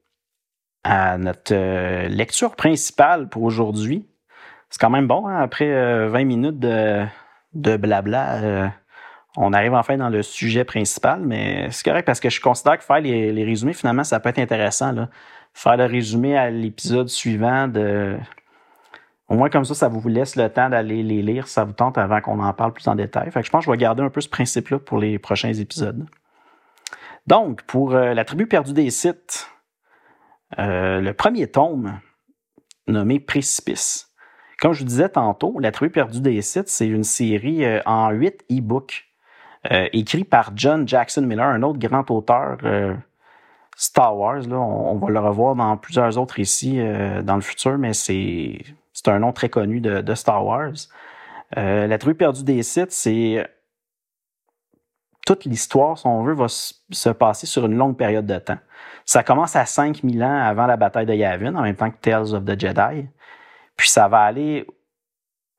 à 0.82 1.16
notre 1.16 1.54
euh, 1.54 2.08
lecture 2.08 2.56
principale 2.56 3.28
pour 3.28 3.42
aujourd'hui. 3.42 4.06
C'est 4.68 4.80
quand 4.80 4.90
même 4.90 5.06
bon, 5.06 5.26
hein, 5.26 5.40
après 5.40 6.08
20 6.08 6.24
minutes 6.24 6.58
de, 6.58 7.06
blabla, 7.54 8.42
euh, 8.42 8.68
on 9.36 9.52
arrive 9.52 9.74
enfin 9.74 9.96
dans 9.96 10.10
le 10.10 10.22
sujet 10.22 10.64
principal, 10.64 11.20
mais 11.20 11.68
c'est 11.70 11.84
correct 11.84 12.06
parce 12.06 12.20
que 12.20 12.30
je 12.30 12.40
considère 12.40 12.78
que 12.78 12.84
faire 12.84 13.00
les, 13.00 13.44
résumés, 13.44 13.72
finalement, 13.72 14.04
ça 14.04 14.20
peut 14.20 14.28
être 14.28 14.38
intéressant. 14.38 14.92
Là. 14.92 15.08
Faire 15.52 15.76
le 15.76 15.86
résumé 15.86 16.36
à 16.36 16.50
l'épisode 16.50 17.08
suivant, 17.08 17.68
de... 17.68 18.16
au 19.28 19.34
moins 19.34 19.50
comme 19.50 19.64
ça, 19.64 19.74
ça 19.74 19.88
vous 19.88 20.06
laisse 20.08 20.36
le 20.36 20.48
temps 20.48 20.68
d'aller 20.68 21.02
les 21.02 21.22
lire 21.22 21.48
ça 21.48 21.64
vous 21.64 21.72
tente 21.72 21.98
avant 21.98 22.20
qu'on 22.20 22.40
en 22.40 22.52
parle 22.52 22.72
plus 22.72 22.86
en 22.86 22.94
détail. 22.94 23.30
Fait 23.30 23.40
que 23.40 23.46
je 23.46 23.50
pense 23.50 23.64
que 23.64 23.66
je 23.66 23.70
vais 23.72 23.76
garder 23.76 24.02
un 24.02 24.10
peu 24.10 24.20
ce 24.20 24.28
principe-là 24.28 24.78
pour 24.78 24.98
les 24.98 25.18
prochains 25.18 25.52
épisodes. 25.52 26.06
Donc, 27.26 27.62
pour 27.62 27.94
euh, 27.94 28.14
la 28.14 28.24
tribu 28.24 28.46
perdue 28.46 28.72
des 28.74 28.90
sites, 28.90 29.48
euh, 30.58 31.00
le 31.00 31.14
premier 31.14 31.50
tome, 31.50 31.98
nommé 32.86 33.18
Précipice, 33.18 34.12
comme 34.60 34.72
je 34.72 34.80
vous 34.80 34.86
disais 34.86 35.08
tantôt, 35.08 35.58
La 35.58 35.72
tribu 35.72 35.90
perdue 35.90 36.20
des 36.20 36.40
sites, 36.42 36.68
c'est 36.68 36.86
une 36.86 37.04
série 37.04 37.64
euh, 37.64 37.80
en 37.86 38.10
huit 38.10 38.44
e-books 38.50 39.03
euh, 39.72 39.88
écrit 39.92 40.24
par 40.24 40.52
John 40.54 40.86
Jackson 40.86 41.22
Miller, 41.22 41.46
un 41.46 41.62
autre 41.62 41.78
grand 41.78 42.10
auteur 42.10 42.58
euh, 42.64 42.94
Star 43.76 44.16
Wars. 44.16 44.42
On, 44.50 44.96
va 44.96 45.10
le 45.10 45.20
revoir 45.20 45.54
dans 45.54 45.76
plusieurs 45.76 46.18
autres 46.18 46.34
récits 46.34 46.80
dans 47.22 47.34
le 47.34 47.40
futur, 47.40 47.78
mais 47.78 47.92
c'est 47.92 48.62
un 49.06 49.18
nom 49.18 49.32
très 49.32 49.48
connu 49.48 49.80
de, 49.80 50.14
Star 50.14 50.44
Wars. 50.44 50.74
La 51.56 51.98
tribu 51.98 52.14
perdue 52.14 52.44
des 52.44 52.62
sites, 52.62 52.92
c'est 52.92 53.44
toute 55.26 55.44
l'histoire, 55.44 55.98
si 55.98 56.06
on 56.06 56.22
veut, 56.22 56.34
va 56.34 56.46
se 56.48 57.10
passer 57.10 57.46
sur 57.46 57.66
une 57.66 57.76
longue 57.76 57.96
période 57.96 58.26
de 58.26 58.38
temps. 58.38 58.58
Ça 59.04 59.22
commence 59.22 59.56
à 59.56 59.66
5000 59.66 60.22
ans 60.22 60.42
avant 60.42 60.66
la 60.66 60.76
bataille 60.76 61.06
de 61.06 61.14
Yavin, 61.14 61.54
en 61.54 61.62
même 61.62 61.76
temps 61.76 61.90
que 61.90 61.96
Tales 62.00 62.34
of 62.34 62.44
the 62.44 62.58
Jedi. 62.58 63.06
Puis 63.76 63.88
ça 63.88 64.08
va 64.08 64.20
aller 64.20 64.66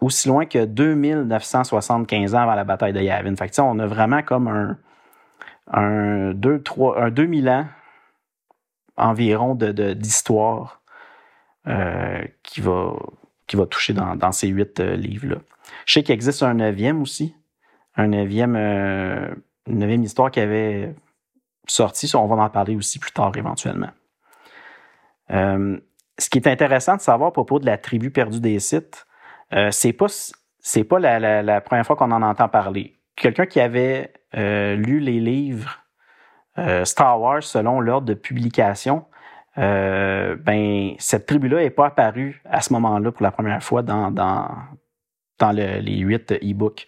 aussi 0.01 0.27
loin 0.27 0.45
que 0.45 0.65
2975 0.65 2.35
ans 2.35 2.39
avant 2.39 2.55
la 2.55 2.63
bataille 2.63 2.93
de 2.93 3.01
Yavin. 3.01 3.35
Fait 3.35 3.59
on 3.59 3.79
a 3.79 3.87
vraiment 3.87 4.21
comme 4.21 4.77
un, 5.71 6.33
deux, 6.33 6.61
trois, 6.61 7.01
un 7.01 7.09
2000 7.09 7.49
ans 7.49 7.65
environ 8.97 9.55
d'histoire 9.55 10.81
de, 11.65 11.71
euh, 11.71 12.23
qui, 12.43 12.61
va, 12.61 12.93
qui 13.47 13.55
va 13.55 13.65
toucher 13.65 13.93
dans, 13.93 14.15
dans 14.15 14.31
ces 14.31 14.47
huit 14.47 14.79
euh, 14.79 14.95
livres-là. 14.95 15.37
Je 15.85 15.93
sais 15.93 16.03
qu'il 16.03 16.13
existe 16.13 16.43
un 16.43 16.53
neuvième 16.53 17.01
aussi, 17.01 17.35
un 17.95 18.07
neuvième, 18.07 18.55
euh, 18.55 19.33
une 19.67 19.79
neuvième 19.79 20.03
histoire 20.03 20.31
qui 20.31 20.39
avait 20.39 20.93
sorti. 21.67 22.09
On 22.15 22.27
va 22.27 22.35
en 22.35 22.49
parler 22.49 22.75
aussi 22.75 22.99
plus 22.99 23.11
tard 23.11 23.31
éventuellement. 23.35 23.89
Ce 25.27 26.29
qui 26.29 26.37
est 26.37 26.47
intéressant 26.47 26.95
de 26.95 27.01
savoir 27.01 27.29
à 27.29 27.33
propos 27.33 27.59
de 27.59 27.65
la 27.65 27.77
tribu 27.77 28.11
perdue 28.11 28.39
des 28.39 28.59
sites, 28.59 29.05
euh, 29.55 29.71
c'est 29.71 29.93
pas 29.93 30.07
c'est 30.65 30.83
pas 30.83 30.97
la, 30.97 31.61
première 31.61 31.85
fois 31.85 31.95
qu'on 31.95 32.11
en 32.11 32.23
entend 32.23 32.49
parler. 32.49 32.97
Quelqu'un 33.15 33.45
qui 33.45 33.61
avait 33.61 34.11
euh, 34.35 34.75
lu 34.75 34.99
les 34.99 35.19
livres 35.19 35.77
euh, 36.57 36.83
Star 36.85 37.21
Wars 37.21 37.43
selon 37.43 37.79
l'ordre 37.79 38.07
de 38.07 38.15
publication, 38.15 39.05
euh, 39.59 40.35
ben 40.37 40.95
cette 40.97 41.27
tribu-là 41.27 41.57
n'est 41.57 41.69
pas 41.69 41.85
apparue 41.85 42.41
à 42.49 42.61
ce 42.61 42.73
moment-là 42.73 43.11
pour 43.11 43.21
la 43.21 43.29
première 43.29 43.61
fois 43.61 43.83
dans, 43.83 44.09
dans, 44.09 44.49
dans 45.37 45.51
les 45.51 45.99
huit 45.99 46.31
e-books. 46.31 46.87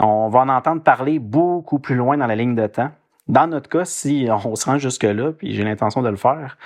On 0.00 0.28
va 0.28 0.40
en 0.40 0.48
entendre 0.48 0.82
parler 0.82 1.20
beaucoup 1.20 1.78
plus 1.78 1.94
loin 1.94 2.16
dans 2.16 2.26
la 2.26 2.34
ligne 2.34 2.56
de 2.56 2.66
temps. 2.66 2.90
Dans 3.28 3.46
notre 3.46 3.70
cas, 3.70 3.84
si 3.84 4.26
on 4.28 4.56
se 4.56 4.66
rend 4.66 4.78
jusque-là, 4.78 5.30
puis 5.30 5.54
j'ai 5.54 5.62
l'intention 5.62 6.02
de 6.02 6.08
le 6.08 6.16
faire, 6.16 6.58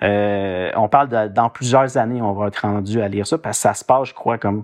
on 0.00 0.88
parle 0.88 1.08
de, 1.08 1.26
dans 1.26 1.50
plusieurs 1.50 1.98
années, 1.98 2.22
on 2.22 2.32
va 2.32 2.46
être 2.46 2.58
rendu 2.58 3.02
à 3.02 3.08
lire 3.08 3.26
ça, 3.26 3.38
parce 3.38 3.58
que 3.58 3.62
ça 3.62 3.74
se 3.74 3.84
passe, 3.84 4.10
je 4.10 4.14
crois, 4.14 4.38
comme 4.38 4.62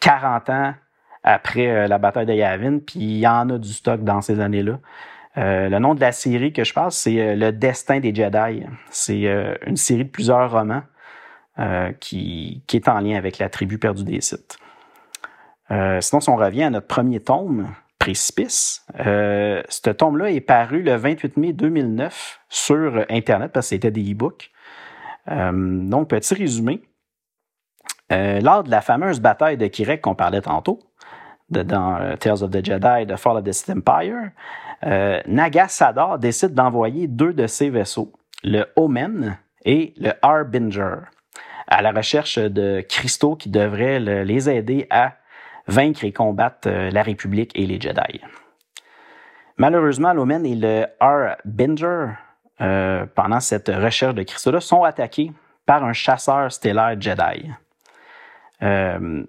40 0.00 0.50
ans 0.50 0.74
après 1.22 1.68
euh, 1.68 1.86
la 1.86 1.98
bataille 1.98 2.26
de 2.26 2.32
Yavin, 2.32 2.78
puis 2.78 3.00
il 3.00 3.18
y 3.18 3.26
en 3.26 3.50
a 3.50 3.58
du 3.58 3.72
stock 3.72 4.02
dans 4.02 4.20
ces 4.20 4.40
années-là. 4.40 4.78
Euh, 5.38 5.68
le 5.68 5.78
nom 5.78 5.94
de 5.94 6.00
la 6.00 6.12
série 6.12 6.52
que 6.52 6.64
je 6.64 6.74
parle, 6.74 6.90
c'est 6.90 7.36
Le 7.36 7.52
Destin 7.52 8.00
des 8.00 8.14
Jedi. 8.14 8.64
C'est 8.90 9.22
une 9.66 9.76
série 9.76 10.04
de 10.04 10.10
plusieurs 10.10 10.50
romans 10.50 10.82
qui, 12.00 12.64
est 12.72 12.88
en 12.88 13.00
lien 13.00 13.16
avec 13.16 13.38
la 13.38 13.48
tribu 13.48 13.78
perdue 13.78 14.02
des 14.02 14.20
Sith. 14.20 14.58
sinon, 15.68 16.20
si 16.20 16.28
on 16.28 16.36
revient 16.36 16.64
à 16.64 16.70
notre 16.70 16.88
premier 16.88 17.20
tome, 17.20 17.68
Précipice. 18.00 18.82
Euh, 18.98 19.62
ce 19.68 19.90
tome-là 19.90 20.30
est 20.30 20.40
paru 20.40 20.82
le 20.82 20.96
28 20.96 21.36
mai 21.36 21.52
2009 21.52 22.40
sur 22.48 23.04
Internet 23.10 23.52
parce 23.52 23.66
que 23.66 23.76
c'était 23.76 23.90
des 23.90 24.12
e-books. 24.12 24.50
Euh, 25.28 25.52
donc, 25.52 26.08
petit 26.08 26.34
résumé. 26.34 26.80
Euh, 28.12 28.40
lors 28.40 28.64
de 28.64 28.70
la 28.70 28.80
fameuse 28.80 29.20
bataille 29.20 29.56
de 29.56 29.66
Kirek 29.66 30.02
qu'on 30.02 30.14
parlait 30.14 30.40
tantôt, 30.40 30.80
dans 31.48 32.16
Tales 32.18 32.44
of 32.44 32.50
the 32.50 32.64
Jedi, 32.64 33.06
The 33.08 33.16
Fall 33.16 33.38
of 33.38 33.44
the 33.44 33.70
Empire, 33.70 34.30
Naga 35.26 35.66
Sadar 35.66 36.18
décide 36.20 36.54
d'envoyer 36.54 37.08
deux 37.08 37.32
de 37.32 37.48
ses 37.48 37.70
vaisseaux, 37.70 38.12
le 38.44 38.66
Omen 38.76 39.36
et 39.64 39.92
le 39.98 40.12
Harbinger, 40.22 40.98
à 41.66 41.82
la 41.82 41.90
recherche 41.90 42.38
de 42.38 42.84
cristaux 42.88 43.34
qui 43.34 43.50
devraient 43.50 43.98
les 43.98 44.48
aider 44.48 44.86
à 44.90 45.14
vaincre 45.66 46.04
et 46.04 46.12
combattre 46.12 46.68
euh, 46.68 46.90
la 46.90 47.02
République 47.02 47.52
et 47.54 47.66
les 47.66 47.80
Jedi. 47.80 48.20
Malheureusement, 49.56 50.12
l'Omen 50.12 50.44
et 50.44 50.54
le 50.54 50.86
Harbinger, 50.98 52.14
euh, 52.60 53.06
pendant 53.14 53.40
cette 53.40 53.68
recherche 53.68 54.14
de 54.14 54.22
cristaux-là, 54.22 54.60
sont 54.60 54.82
attaqués 54.82 55.32
par 55.66 55.84
un 55.84 55.92
chasseur 55.92 56.50
stellaire 56.50 57.00
Jedi. 57.00 57.50
Euh, 58.62 59.24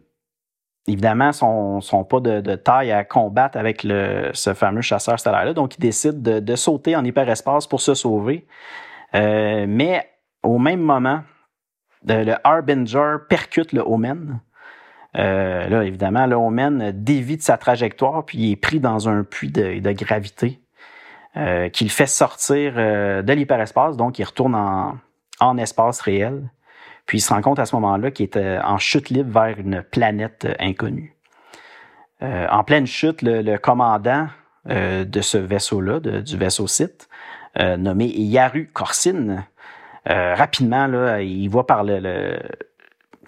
évidemment, 0.87 1.27
ne 1.27 1.81
sont 1.81 2.03
pas 2.03 2.19
de, 2.19 2.55
taille 2.55 2.91
à 2.91 3.03
combattre 3.03 3.57
avec 3.57 3.81
ce 3.81 4.53
fameux 4.53 4.81
chasseur 4.81 5.19
stellaire-là, 5.19 5.53
donc 5.53 5.77
ils 5.77 5.81
décident 5.81 6.19
de, 6.19 6.39
de, 6.39 6.55
sauter 6.55 6.95
en 6.95 7.05
hyperespace 7.05 7.67
pour 7.67 7.81
se 7.81 7.93
sauver. 7.93 8.45
mais 9.13 10.09
au 10.43 10.57
même 10.57 10.81
moment, 10.81 11.21
le 12.07 12.35
Harbinger 12.43 13.17
percute 13.29 13.73
le 13.73 13.81
Omen 13.81 14.39
euh, 15.17 15.67
là, 15.67 15.83
évidemment, 15.83 16.25
là, 16.25 16.39
Omen 16.39 16.91
dévie 16.93 17.37
de 17.37 17.41
sa 17.41 17.57
trajectoire, 17.57 18.25
puis 18.25 18.37
il 18.37 18.51
est 18.51 18.55
pris 18.55 18.79
dans 18.79 19.09
un 19.09 19.23
puits 19.23 19.51
de, 19.51 19.91
gravité 19.91 20.61
euh, 21.37 21.69
qui 21.69 21.83
le 21.83 21.89
fait 21.89 22.07
sortir 22.07 22.73
euh, 22.77 23.21
de 23.21 23.33
l'hyperespace, 23.33 23.97
donc 23.97 24.19
il 24.19 24.23
retourne 24.23 24.55
en, 24.55 24.97
en, 25.39 25.57
espace 25.57 26.01
réel. 26.01 26.49
Puis 27.11 27.17
il 27.17 27.21
se 27.21 27.33
rend 27.33 27.41
compte 27.41 27.59
à 27.59 27.65
ce 27.65 27.75
moment-là 27.75 28.09
qu'il 28.09 28.23
est 28.25 28.37
en 28.63 28.77
chute 28.77 29.09
libre 29.09 29.41
vers 29.41 29.59
une 29.59 29.83
planète 29.83 30.47
inconnue. 30.59 31.13
en 32.21 32.63
pleine 32.63 32.87
chute, 32.87 33.21
le, 33.21 33.57
commandant 33.57 34.29
de 34.65 35.21
ce 35.21 35.37
vaisseau-là, 35.37 35.99
du 35.99 36.37
vaisseau 36.37 36.67
Sith, 36.67 37.09
nommé 37.59 38.07
Yaru 38.07 38.69
Korsin, 38.71 39.43
rapidement, 40.05 40.87
là, 40.87 41.21
il 41.21 41.49
voit 41.49 41.67
par 41.67 41.83
le, 41.83 42.39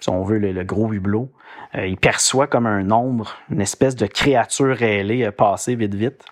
si 0.00 0.10
on 0.10 0.22
veut, 0.22 0.38
le, 0.38 0.64
gros 0.64 0.92
hublot, 0.92 1.30
euh, 1.74 1.86
il 1.86 1.96
perçoit 1.96 2.46
comme 2.46 2.66
un 2.66 2.82
nombre, 2.82 3.36
une 3.50 3.60
espèce 3.60 3.96
de 3.96 4.06
créature 4.06 4.82
ailée 4.82 5.24
euh, 5.24 5.32
passer 5.32 5.74
vite, 5.74 5.94
vite. 5.94 6.24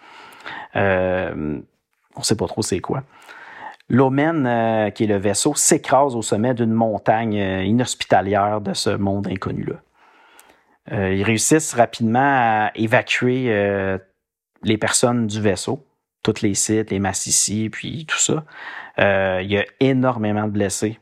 Euh, 0.77 1.61
on 2.15 2.21
ne 2.21 2.25
sait 2.25 2.37
pas 2.37 2.47
trop 2.47 2.63
c'est 2.63 2.81
quoi. 2.81 3.03
L'Omen, 3.95 4.91
qui 4.95 5.05
est 5.05 5.07
le 5.07 5.19
vaisseau, 5.19 5.55
s'écrase 5.55 6.17
au 6.17 6.23
sommet 6.23 6.55
d'une 6.55 6.73
montagne 6.73 7.35
inhospitalière 7.35 8.61
de 8.63 8.73
ce 8.73 8.91
monde 8.91 9.29
inconnu-là. 9.29 9.77
ils 11.11 11.23
réussissent 11.23 11.75
rapidement 11.75 12.19
à 12.23 12.71
évacuer 12.75 13.55
les 14.63 14.79
personnes 14.79 15.27
du 15.27 15.43
vaisseau, 15.43 15.87
tous 16.23 16.41
les 16.41 16.55
sites, 16.55 16.91
les 16.91 17.01
massissis, 17.01 17.69
puis 17.69 18.07
tout 18.07 18.19
ça. 18.19 18.45
il 18.97 19.53
y 19.53 19.59
a 19.59 19.65
énormément 19.81 20.47
de 20.47 20.53
blessés. 20.53 20.99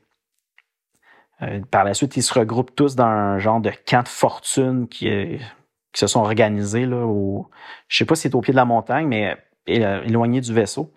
Euh, 1.43 1.61
par 1.71 1.85
la 1.85 1.95
suite, 1.95 2.17
ils 2.17 2.23
se 2.23 2.35
regroupent 2.35 2.75
tous 2.75 2.97
dans 2.97 3.07
un 3.07 3.39
genre 3.39 3.61
de 3.61 3.71
camp 3.87 4.03
de 4.03 4.09
fortune 4.09 4.89
qui, 4.89 5.39
se 5.95 6.07
sont 6.07 6.21
organisés 6.21 6.87
là, 6.87 7.05
au, 7.05 7.49
je 7.89 7.97
sais 7.97 8.05
pas 8.05 8.15
si 8.15 8.23
c'est 8.23 8.35
au 8.35 8.41
pied 8.41 8.53
de 8.53 8.57
la 8.57 8.65
montagne, 8.65 9.09
mais 9.09 9.37
euh, 9.69 10.03
éloigné 10.03 10.41
du 10.41 10.53
vaisseau. 10.53 10.93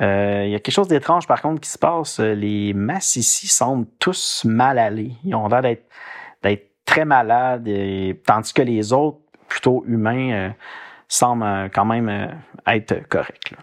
Euh, 0.00 0.42
il 0.44 0.50
y 0.50 0.54
a 0.54 0.60
quelque 0.60 0.74
chose 0.74 0.88
d'étrange 0.88 1.26
par 1.26 1.40
contre 1.40 1.60
qui 1.60 1.70
se 1.70 1.78
passe. 1.78 2.20
Les 2.20 2.74
masses 2.74 3.16
ici 3.16 3.48
semblent 3.48 3.86
tous 3.98 4.44
mal 4.44 4.78
aller. 4.78 5.12
Ils 5.24 5.34
ont 5.34 5.48
l'air 5.48 5.62
d'être, 5.62 5.86
d'être 6.42 6.70
très 6.84 7.04
malades, 7.04 7.68
tandis 8.26 8.52
que 8.52 8.62
les 8.62 8.92
autres, 8.92 9.18
plutôt 9.48 9.84
humains, 9.86 10.52
semblent 11.08 11.70
quand 11.70 11.84
même 11.84 12.38
être 12.66 13.08
corrects. 13.08 13.54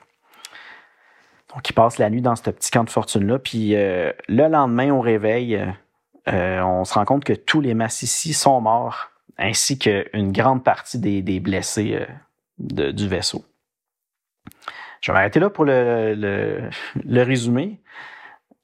Donc, 1.54 1.70
ils 1.70 1.74
passent 1.74 2.00
la 2.00 2.10
nuit 2.10 2.22
dans 2.22 2.36
ce 2.36 2.50
petit 2.50 2.72
camp 2.72 2.84
de 2.84 2.90
fortune-là. 2.90 3.40
Puis 3.40 3.74
le 3.76 4.48
lendemain, 4.48 4.92
au 4.92 5.02
réveil, 5.02 5.64
euh, 6.28 6.62
on 6.62 6.86
se 6.86 6.94
rend 6.94 7.06
compte 7.06 7.24
que 7.24 7.34
tous 7.34 7.62
les 7.62 7.74
Massissi 7.74 8.34
sont 8.34 8.62
morts, 8.62 9.12
ainsi 9.38 9.78
qu'une 9.78 10.32
grande 10.32 10.64
partie 10.64 11.00
des, 11.00 11.40
blessés 11.40 12.00
euh, 12.00 12.92
du 12.92 13.08
vaisseau. 13.08 13.44
Je 15.04 15.12
vais 15.12 15.18
m'arrêter 15.18 15.42
là 15.42 15.50
pour 15.50 15.66
le, 15.66 16.16
le, 16.16 17.24
résumé. 17.24 17.82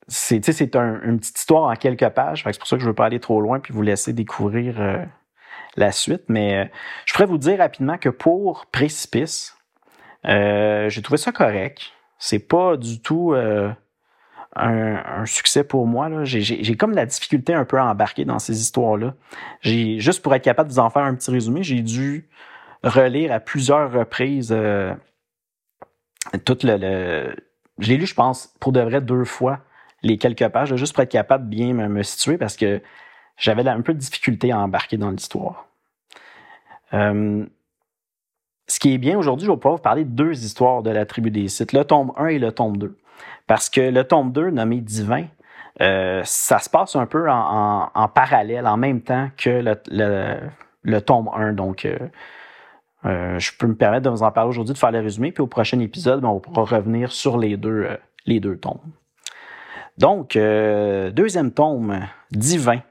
C'est, 0.07 0.43
c'est 0.43 0.75
une 0.75 1.19
petite 1.19 1.37
histoire 1.37 1.69
en 1.69 1.75
quelques 1.75 2.07
pages, 2.09 2.43
c'est 2.45 2.57
pour 2.57 2.67
ça 2.67 2.77
que 2.77 2.79
je 2.79 2.85
ne 2.85 2.91
veux 2.91 2.95
pas 2.95 3.05
aller 3.05 3.19
trop 3.19 3.41
loin 3.41 3.59
puis 3.59 3.73
vous 3.73 3.81
laisser 3.81 4.13
découvrir 4.13 4.79
euh, 4.79 5.03
la 5.75 5.91
suite. 5.91 6.23
Mais 6.29 6.71
je 7.05 7.13
pourrais 7.13 7.25
vous 7.25 7.37
dire 7.37 7.57
rapidement 7.57 7.97
que 7.97 8.07
pour 8.07 8.67
Précipice, 8.67 9.57
j'ai 10.23 11.01
trouvé 11.03 11.17
ça 11.17 11.33
correct. 11.33 11.91
C'est 12.17 12.39
pas 12.39 12.77
du 12.77 13.01
tout 13.01 13.35
un, 14.55 15.25
succès 15.25 15.65
pour 15.65 15.85
moi. 15.87 16.23
J'ai 16.23 16.75
comme 16.75 16.93
la 16.93 17.05
difficulté 17.05 17.53
un 17.53 17.65
peu 17.65 17.77
à 17.77 17.85
embarquer 17.85 18.25
dans 18.25 18.39
ces 18.39 18.61
histoires-là. 18.61 19.13
J'ai 19.61 19.99
Juste 19.99 20.21
pour 20.21 20.33
être 20.33 20.43
capable 20.43 20.69
de 20.69 20.73
vous 20.73 20.79
en 20.79 20.89
faire 20.89 21.03
un 21.03 21.15
petit 21.15 21.31
résumé, 21.31 21.63
j'ai 21.63 21.81
dû 21.81 22.29
relire 22.83 23.31
à 23.33 23.39
plusieurs 23.39 23.91
reprises 23.91 24.53
euh, 24.55 24.93
tout 26.45 26.57
le, 26.63 27.35
Je 27.79 27.89
l'ai 27.89 27.97
lu, 27.97 28.05
je 28.05 28.15
pense, 28.15 28.53
pour 28.59 28.71
de 28.71 28.81
vrai 28.81 29.01
deux 29.01 29.25
fois 29.25 29.59
les 30.01 30.17
quelques 30.17 30.47
pages, 30.47 30.75
juste 30.75 30.93
pour 30.93 31.03
être 31.03 31.11
capable 31.11 31.49
de 31.49 31.55
bien 31.55 31.73
me, 31.73 32.03
situer 32.03 32.37
parce 32.37 32.55
que 32.55 32.81
j'avais 33.37 33.67
un 33.67 33.81
peu 33.81 33.93
de 33.93 33.99
difficulté 33.99 34.51
à 34.51 34.59
embarquer 34.59 34.97
dans 34.97 35.11
l'histoire. 35.11 35.67
Euh, 36.93 37.45
ce 38.67 38.79
qui 38.79 38.93
est 38.93 38.97
bien 38.97 39.17
aujourd'hui, 39.17 39.45
je 39.45 39.51
vais 39.51 39.57
pouvoir 39.57 39.75
vous 39.75 39.81
parler 39.81 40.05
de 40.05 40.11
deux 40.11 40.43
histoires 40.43 40.83
de 40.83 40.91
la 40.91 41.05
tribu 41.05 41.31
des 41.31 41.47
sites, 41.47 41.73
le 41.73 41.83
tome 41.83 42.11
1 42.17 42.27
et 42.27 42.39
le 42.39 42.51
tome 42.51 42.77
2. 42.77 42.97
Parce 43.47 43.69
que 43.69 43.81
le 43.81 44.03
tome 44.03 44.31
2, 44.31 44.51
nommé 44.51 44.79
Divin, 44.79 45.25
euh, 45.81 46.21
ça 46.23 46.59
se 46.59 46.69
passe 46.69 46.95
un 46.95 47.05
peu 47.05 47.29
en, 47.29 48.07
parallèle, 48.13 48.67
en 48.67 48.77
même 48.77 49.01
temps 49.01 49.29
que 49.37 49.63
le, 50.83 50.99
tome 50.99 51.29
1. 51.33 51.53
Donc, 51.53 51.85
euh, 51.85 51.97
euh, 53.05 53.39
je 53.39 53.51
peux 53.57 53.67
me 53.67 53.75
permettre 53.75 54.03
de 54.03 54.09
vous 54.09 54.23
en 54.23 54.31
parler 54.31 54.49
aujourd'hui, 54.49 54.73
de 54.73 54.79
faire 54.79 54.91
le 54.91 54.99
résumé, 54.99 55.31
puis 55.31 55.41
au 55.41 55.47
prochain 55.47 55.79
épisode, 55.79 56.21
ben, 56.21 56.27
on 56.29 56.39
pourra 56.39 56.63
revenir 56.77 57.11
sur 57.11 57.37
les 57.37 57.57
deux, 57.57 57.87
les 58.25 58.39
deux 58.39 58.57
tomes. 58.57 58.79
Donc, 59.97 60.35
deuxième 60.35 61.51
tome, 61.51 62.07
Divin. 62.31 62.81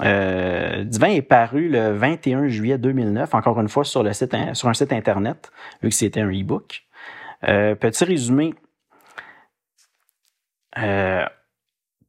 Divin 0.00 1.08
est 1.08 1.22
paru 1.22 1.68
le 1.68 1.92
21 1.92 2.48
juillet 2.48 2.76
2009, 2.76 3.34
encore 3.34 3.58
une 3.60 3.68
fois 3.68 3.84
sur, 3.84 4.02
le 4.02 4.12
site, 4.12 4.36
sur 4.52 4.68
un 4.68 4.74
site 4.74 4.92
Internet, 4.92 5.50
vu 5.82 5.88
que 5.88 5.94
c'était 5.94 6.20
un 6.20 6.30
e-book. 6.30 6.82
petit 7.40 8.04
résumé, 8.04 8.54
euh, 10.78 11.26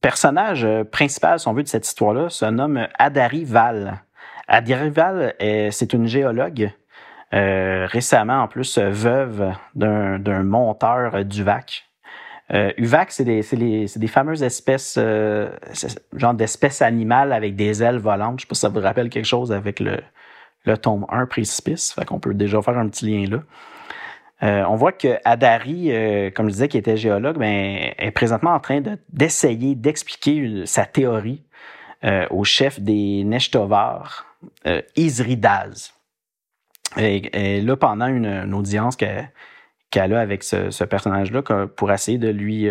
personnage 0.02 0.64
euh, 0.64 0.84
principal, 0.84 1.40
si 1.40 1.48
on 1.48 1.54
veut, 1.54 1.64
de 1.64 1.68
cette 1.68 1.88
histoire-là, 1.88 2.30
se 2.30 2.46
nomme 2.46 2.88
Adari 2.98 3.46
Val. 3.46 4.04
Adari 4.48 4.92
c'est 5.72 5.94
une 5.94 6.08
géologue, 6.08 6.72
euh, 7.34 7.86
récemment 7.88 8.42
en 8.42 8.48
plus 8.48 8.78
veuve 8.78 9.54
d'un 9.76 10.44
monteur 10.44 11.24
d'UVAC. 11.26 11.86
Euh, 12.52 12.72
UVAC, 12.78 13.12
c'est 13.12 13.26
des, 13.26 13.42
des, 13.96 14.08
fameuses 14.08 14.42
espèces, 14.42 14.98
genre 16.14 16.34
d'espèces 16.34 16.82
animales 16.82 17.32
avec 17.32 17.56
des 17.56 17.84
ailes 17.84 18.00
volantes. 18.00 18.40
Je 18.40 18.46
sais 18.46 18.48
pas 18.48 18.56
si 18.56 18.62
ça 18.62 18.70
vous 18.70 18.80
rappelle 18.80 19.10
quelque 19.10 19.26
chose 19.26 19.52
avec 19.52 19.80
le, 19.80 20.00
le 20.66 20.78
tome 20.78 21.06
1 21.10 21.28
précipice. 21.28 21.94
Fait 21.94 22.06
qu'on 22.06 22.20
peut 22.20 22.34
déjà 22.34 22.62
faire 22.62 22.78
un 22.78 22.90
petit 22.90 23.06
lien 23.06 23.30
là. 23.30 23.40
Euh, 24.42 24.64
on 24.70 24.76
voit 24.76 24.94
que 24.94 25.20
Adari, 25.26 25.92
euh, 25.92 26.32
comme 26.32 26.48
je 26.48 26.54
disais, 26.54 26.68
qui 26.70 26.78
était 26.78 26.96
géologue, 26.96 27.38
ben, 27.38 27.92
est 27.98 28.12
présentement 28.12 28.54
en 28.54 28.60
train 28.60 28.82
d'essayer 29.10 29.76
d'expliquer 29.76 30.66
sa 30.66 30.86
théorie 30.86 31.44
euh, 32.06 32.26
au 32.30 32.46
chef 32.46 32.80
des 32.80 33.24
Neshtovar, 33.26 34.26
Isridaz. 34.96 35.94
Et, 36.98 37.62
là, 37.62 37.76
pendant 37.76 38.08
une, 38.08 38.54
audience 38.54 38.96
qu'elle 38.96 40.14
a 40.14 40.20
avec 40.20 40.44
ce, 40.44 40.84
personnage-là, 40.84 41.42
pour 41.68 41.92
essayer 41.92 42.18
de 42.18 42.30
lui... 42.30 42.70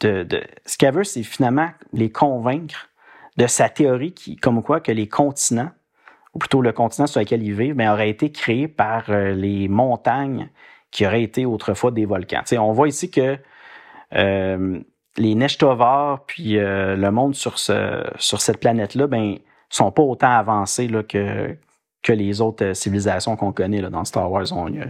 De, 0.00 0.24
de, 0.24 0.42
ce 0.66 0.76
qu'elle 0.76 0.94
veut, 0.94 1.04
c'est 1.04 1.22
finalement 1.22 1.70
les 1.92 2.10
convaincre 2.10 2.88
de 3.36 3.46
sa 3.46 3.68
théorie 3.68 4.12
qui, 4.12 4.36
comme 4.36 4.62
quoi 4.62 4.80
que 4.80 4.92
les 4.92 5.08
continents 5.08 5.70
ou 6.34 6.38
plutôt 6.38 6.60
le 6.60 6.72
continent 6.72 7.06
sur 7.06 7.20
lequel 7.20 7.42
ils 7.42 7.54
vivent, 7.54 7.80
aurait 7.80 8.10
été 8.10 8.30
créé 8.30 8.68
par 8.68 9.04
euh, 9.08 9.32
les 9.32 9.68
montagnes 9.68 10.48
qui 10.90 11.06
auraient 11.06 11.22
été 11.22 11.46
autrefois 11.46 11.90
des 11.90 12.06
volcans. 12.06 12.42
on 12.58 12.72
voit 12.72 12.88
ici 12.88 13.10
que 13.10 13.38
euh, 14.14 14.80
les 15.16 15.34
Neshtovar 15.34 16.24
puis 16.26 16.58
euh, 16.58 16.96
le 16.96 17.10
monde 17.10 17.34
sur, 17.34 17.58
ce, 17.58 18.04
sur 18.18 18.40
cette 18.40 18.58
planète-là, 18.58 19.06
ben, 19.06 19.36
sont 19.70 19.90
pas 19.90 20.02
autant 20.02 20.30
avancés 20.30 20.88
là, 20.88 21.02
que, 21.02 21.56
que 22.04 22.12
les 22.12 22.40
autres 22.40 22.72
civilisations 22.74 23.34
qu'on 23.34 23.50
connaît 23.50 23.80
là, 23.80 23.90
dans 23.90 24.04
Star 24.04 24.30
Wars 24.30 24.52
ont 24.52 24.68
eu. 24.68 24.82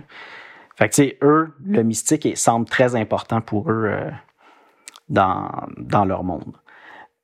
Fait 0.76 0.88
que, 0.88 0.94
tu 0.94 1.02
sais, 1.04 1.18
eux, 1.22 1.54
le 1.64 1.82
mystique 1.82 2.36
semble 2.36 2.66
très 2.66 2.96
important 2.96 3.40
pour 3.40 3.70
eux 3.70 3.96
dans, 5.08 5.48
dans 5.78 6.04
leur 6.04 6.24
monde. 6.24 6.56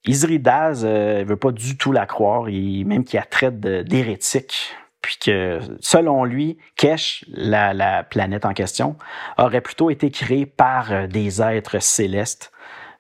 Isridaz 0.07 0.85
ne 0.85 1.24
veut 1.24 1.37
pas 1.37 1.53
du 1.53 1.76
tout 1.76 1.92
la 1.92 2.07
croire, 2.07 2.48
il, 2.48 2.87
même 2.87 3.05
qu'il 3.05 3.18
la 3.18 3.26
traite 3.26 3.61
d'hérétique 3.61 4.74
puis 5.00 5.16
que 5.16 5.61
selon 5.81 6.24
lui, 6.24 6.59
Kesh, 6.76 7.24
la, 7.29 7.72
la, 7.72 8.05
planète 8.05 8.44
en 8.44 8.53
question, 8.53 8.96
aurait 9.38 9.61
plutôt 9.61 9.90
été 9.90 10.11
créée 10.11 10.46
par 10.46 10.92
euh, 10.92 11.07
des 11.07 11.40
êtres 11.40 11.81
célestes. 11.81 12.53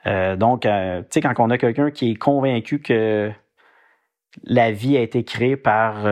Euh, 0.06 0.36
donc, 0.36 0.64
euh, 0.64 1.02
tu 1.02 1.06
sais, 1.10 1.20
quand 1.20 1.34
on 1.38 1.50
a 1.50 1.58
quelqu'un 1.58 1.90
qui 1.90 2.12
est 2.12 2.16
convaincu 2.16 2.80
que 2.80 3.30
la 4.44 4.72
vie 4.72 4.96
a 4.96 5.00
été 5.00 5.24
créée 5.24 5.56
par 5.56 6.04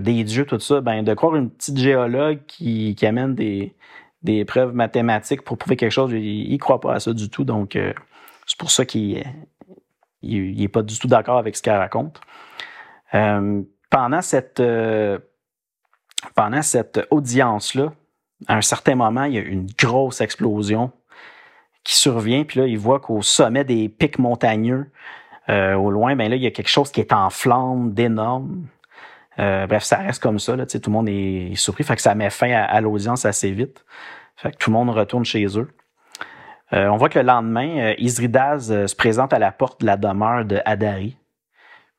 des 0.00 0.24
dieux, 0.24 0.44
tout 0.44 0.58
ça, 0.58 0.80
ben 0.80 1.02
de 1.02 1.14
croire 1.14 1.36
une 1.36 1.50
petite 1.50 1.78
géologue 1.78 2.40
qui, 2.46 2.96
amène 3.02 3.34
des, 3.34 4.44
preuves 4.44 4.74
mathématiques 4.74 5.42
pour 5.42 5.58
prouver 5.58 5.76
quelque 5.76 5.92
chose, 5.92 6.12
il, 6.12 6.52
ne 6.52 6.58
croit 6.58 6.80
pas 6.80 6.94
à 6.94 7.00
ça 7.00 7.12
du 7.12 7.30
tout. 7.30 7.44
Donc, 7.44 7.78
c'est 8.46 8.58
pour 8.58 8.70
ça 8.70 8.84
qu'il 8.84 9.22
il, 10.22 10.62
est 10.62 10.68
pas 10.68 10.82
du 10.82 10.98
tout 10.98 11.08
d'accord 11.08 11.38
avec 11.38 11.56
ce 11.56 11.62
qu'elle 11.62 11.76
raconte 11.76 12.20
pendant 13.92 14.22
cette, 14.22 14.58
euh, 14.58 15.18
pendant 16.34 16.62
cette 16.62 17.06
audience-là, 17.10 17.92
à 18.48 18.56
un 18.56 18.62
certain 18.62 18.94
moment, 18.94 19.24
il 19.24 19.34
y 19.34 19.38
a 19.38 19.42
une 19.42 19.66
grosse 19.78 20.22
explosion 20.22 20.90
qui 21.84 21.94
survient. 21.94 22.44
Puis 22.44 22.58
là, 22.58 22.66
il 22.66 22.78
voit 22.78 23.00
qu'au 23.00 23.20
sommet 23.20 23.64
des 23.64 23.90
pics 23.90 24.18
montagneux, 24.18 24.90
euh, 25.48 25.74
au 25.74 25.90
loin, 25.90 26.16
ben 26.16 26.30
là, 26.30 26.36
il 26.36 26.42
y 26.42 26.46
a 26.46 26.50
quelque 26.50 26.68
chose 26.68 26.90
qui 26.90 27.00
est 27.00 27.12
en 27.12 27.30
flamme, 27.30 27.92
d'énorme. 27.92 28.66
Euh, 29.38 29.66
bref, 29.66 29.82
ça 29.82 29.98
reste 29.98 30.22
comme 30.22 30.38
ça. 30.38 30.56
Là, 30.56 30.66
tout 30.66 30.80
le 30.86 30.92
monde 30.92 31.08
est, 31.08 31.54
surpris. 31.56 31.84
Fait 31.84 31.96
que 31.96 32.02
ça 32.02 32.14
met 32.14 32.30
fin 32.30 32.50
à, 32.50 32.80
l'audience 32.80 33.24
assez 33.24 33.50
vite. 33.50 33.84
Fait 34.36 34.52
que 34.52 34.56
tout 34.56 34.70
le 34.70 34.74
monde 34.74 34.90
retourne 34.90 35.24
chez 35.24 35.46
eux. 35.58 35.68
on 36.72 36.96
voit 36.96 37.08
que 37.08 37.18
le 37.18 37.24
lendemain, 37.24 37.94
Isridaz 37.98 38.86
se 38.86 38.96
présente 38.96 39.32
à 39.32 39.38
la 39.38 39.52
porte 39.52 39.80
de 39.80 39.86
la 39.86 39.96
demeure 39.96 40.44
de 40.44 40.60
Hadari. 40.64 41.16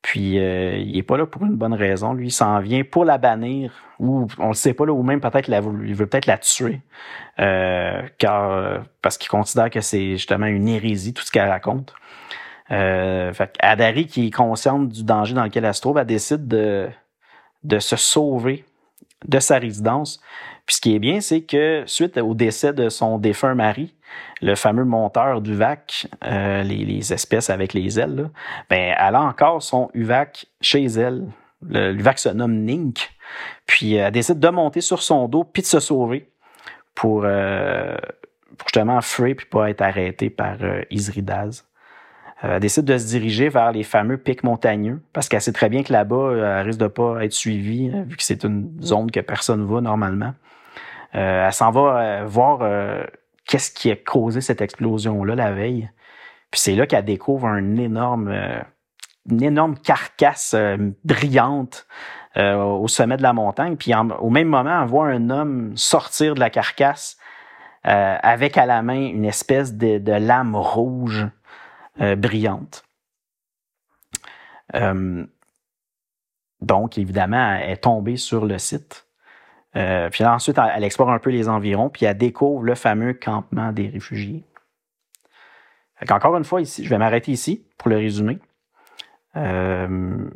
Puis 0.03 0.37
euh, 0.37 0.75
il 0.75 0.97
est 0.97 1.03
pas 1.03 1.17
là 1.17 1.25
pour 1.25 1.43
une 1.45 1.55
bonne 1.55 1.73
raison. 1.73 2.13
Lui, 2.13 2.27
il 2.27 2.31
s'en 2.31 2.59
vient 2.59 2.83
pour 2.83 3.05
la 3.05 3.17
bannir, 3.17 3.73
ou 3.99 4.27
on 4.37 4.49
le 4.49 4.53
sait 4.53 4.73
pas 4.73 4.85
là, 4.85 4.91
ou 4.91 5.01
même 5.01 5.21
peut-être 5.21 5.49
il 5.49 5.95
veut 5.95 6.07
peut-être 6.07 6.25
la 6.25 6.37
tuer, 6.37 6.81
euh, 7.39 8.01
car 8.17 8.83
parce 9.01 9.17
qu'il 9.17 9.29
considère 9.29 9.69
que 9.69 9.79
c'est 9.79 10.11
justement 10.11 10.45
une 10.45 10.67
hérésie 10.67 11.13
tout 11.13 11.23
ce 11.23 11.31
qu'elle 11.31 11.47
raconte. 11.47 11.95
Euh, 12.71 13.33
fait 13.33 13.55
Adari, 13.59 14.07
qui 14.07 14.27
est 14.27 14.31
consciente 14.31 14.89
du 14.89 15.03
danger 15.03 15.33
dans 15.33 15.43
lequel 15.43 15.65
elle 15.65 15.73
se 15.73 15.81
trouve, 15.81 15.97
elle 15.97 16.05
décide 16.05 16.47
de, 16.47 16.89
de 17.63 17.79
se 17.79 17.95
sauver 17.95 18.65
de 19.27 19.39
sa 19.39 19.57
résidence. 19.57 20.21
Puis 20.65 20.75
ce 20.75 20.81
qui 20.81 20.95
est 20.95 20.99
bien, 20.99 21.21
c'est 21.21 21.41
que 21.41 21.83
suite 21.85 22.17
au 22.17 22.33
décès 22.33 22.73
de 22.73 22.89
son 22.89 23.17
défunt 23.17 23.55
mari, 23.55 23.95
le 24.41 24.55
fameux 24.55 24.85
monteur 24.85 25.41
d'UVAC, 25.41 26.07
euh, 26.25 26.63
les, 26.63 27.13
espèces 27.13 27.49
avec 27.49 27.73
les 27.73 27.99
ailes, 27.99 28.29
ben, 28.69 28.95
elle 28.97 29.15
a 29.15 29.21
encore 29.21 29.61
son 29.61 29.89
UVAC 29.93 30.45
chez 30.61 30.85
elle. 30.85 31.27
L'UVAC 31.61 32.19
se 32.19 32.29
nomme 32.29 32.55
Nink. 32.55 33.09
Puis 33.65 33.95
elle 33.95 34.11
décide 34.11 34.39
de 34.39 34.49
monter 34.49 34.81
sur 34.81 35.01
son 35.01 35.27
dos 35.27 35.43
puis 35.43 35.61
de 35.61 35.67
se 35.67 35.79
sauver 35.79 36.29
pour, 36.93 37.23
euh, 37.25 37.97
justement 38.63 39.01
fuir 39.01 39.35
puis 39.35 39.47
pas 39.47 39.69
être 39.69 39.81
arrêtée 39.81 40.29
par 40.29 40.57
euh, 40.61 40.83
Isridaz. 40.91 41.65
Elle 42.43 42.59
décide 42.59 42.85
de 42.85 42.97
se 42.97 43.07
diriger 43.07 43.49
vers 43.49 43.71
les 43.71 43.83
fameux 43.83 44.17
pics 44.17 44.43
montagneux 44.43 45.01
parce 45.13 45.29
qu'elle 45.29 45.41
sait 45.41 45.53
très 45.53 45.69
bien 45.69 45.81
que 45.81 45.93
là-bas, 45.93 46.33
elle 46.59 46.65
risque 46.65 46.79
de 46.79 46.87
pas 46.87 47.23
être 47.23 47.31
suivie 47.31 47.89
vu 47.89 48.17
que 48.17 48.23
c'est 48.23 48.43
une 48.43 48.69
zone 48.81 49.09
que 49.11 49.21
personne 49.21 49.61
ne 49.61 49.65
va 49.65 49.79
normalement. 49.79 50.33
elle 51.13 51.53
s'en 51.53 51.71
va 51.71 52.25
voir 52.25 52.59
qu'est-ce 53.45 53.71
qui 53.71 53.91
a 53.91 53.95
causé 53.95 54.41
cette 54.41 54.61
explosion-là 54.61 55.35
la 55.35 55.51
veille. 55.51 55.89
Puis 56.51 56.59
c'est 56.59 56.75
là 56.75 56.85
qu'elle 56.85 57.05
découvre 57.05 57.47
un 57.47 57.77
énorme, 57.77 58.29
euh, 58.29 58.59
une 59.29 59.43
énorme 59.43 59.75
carcasse 59.75 60.53
euh, 60.53 60.77
brillante 61.03 61.87
euh, 62.37 62.55
au 62.63 62.87
sommet 62.87 63.17
de 63.17 63.23
la 63.23 63.33
montagne. 63.33 63.75
Puis 63.75 63.91
au 64.19 64.29
même 64.29 64.47
moment, 64.47 64.81
elle 64.81 64.87
voit 64.87 65.07
un 65.07 65.29
homme 65.29 65.75
sortir 65.75 66.35
de 66.35 66.39
la 66.39 66.49
carcasse 66.49 67.17
avec 67.85 68.57
à 68.57 68.65
la 68.65 68.81
main 68.81 69.09
une 69.09 69.25
espèce 69.25 69.73
de 69.73 70.11
lame 70.11 70.55
rouge 70.55 71.27
brillante. 71.97 72.83
donc, 76.61 76.97
évidemment, 76.97 77.55
elle 77.55 77.71
est 77.71 77.77
tombée 77.77 78.17
sur 78.17 78.45
le 78.45 78.57
site. 78.57 79.07
Euh, 79.75 80.09
puis 80.09 80.23
ensuite, 80.23 80.57
elle, 80.57 80.83
explore 80.83 81.11
un 81.11 81.19
peu 81.19 81.29
les 81.31 81.49
environs, 81.49 81.89
puis 81.89 82.05
elle 82.05 82.17
découvre 82.17 82.63
le 82.63 82.75
fameux 82.75 83.13
campement 83.13 83.71
des 83.71 83.87
réfugiés. 83.87 84.43
Encore 86.09 86.35
une 86.37 86.43
fois, 86.43 86.61
ici, 86.61 86.83
je 86.83 86.89
vais 86.89 86.97
m'arrêter 86.97 87.31
ici 87.31 87.65
pour 87.77 87.89
le 87.89 87.97
résumé. 87.97 88.39
Euh, 89.35 90.29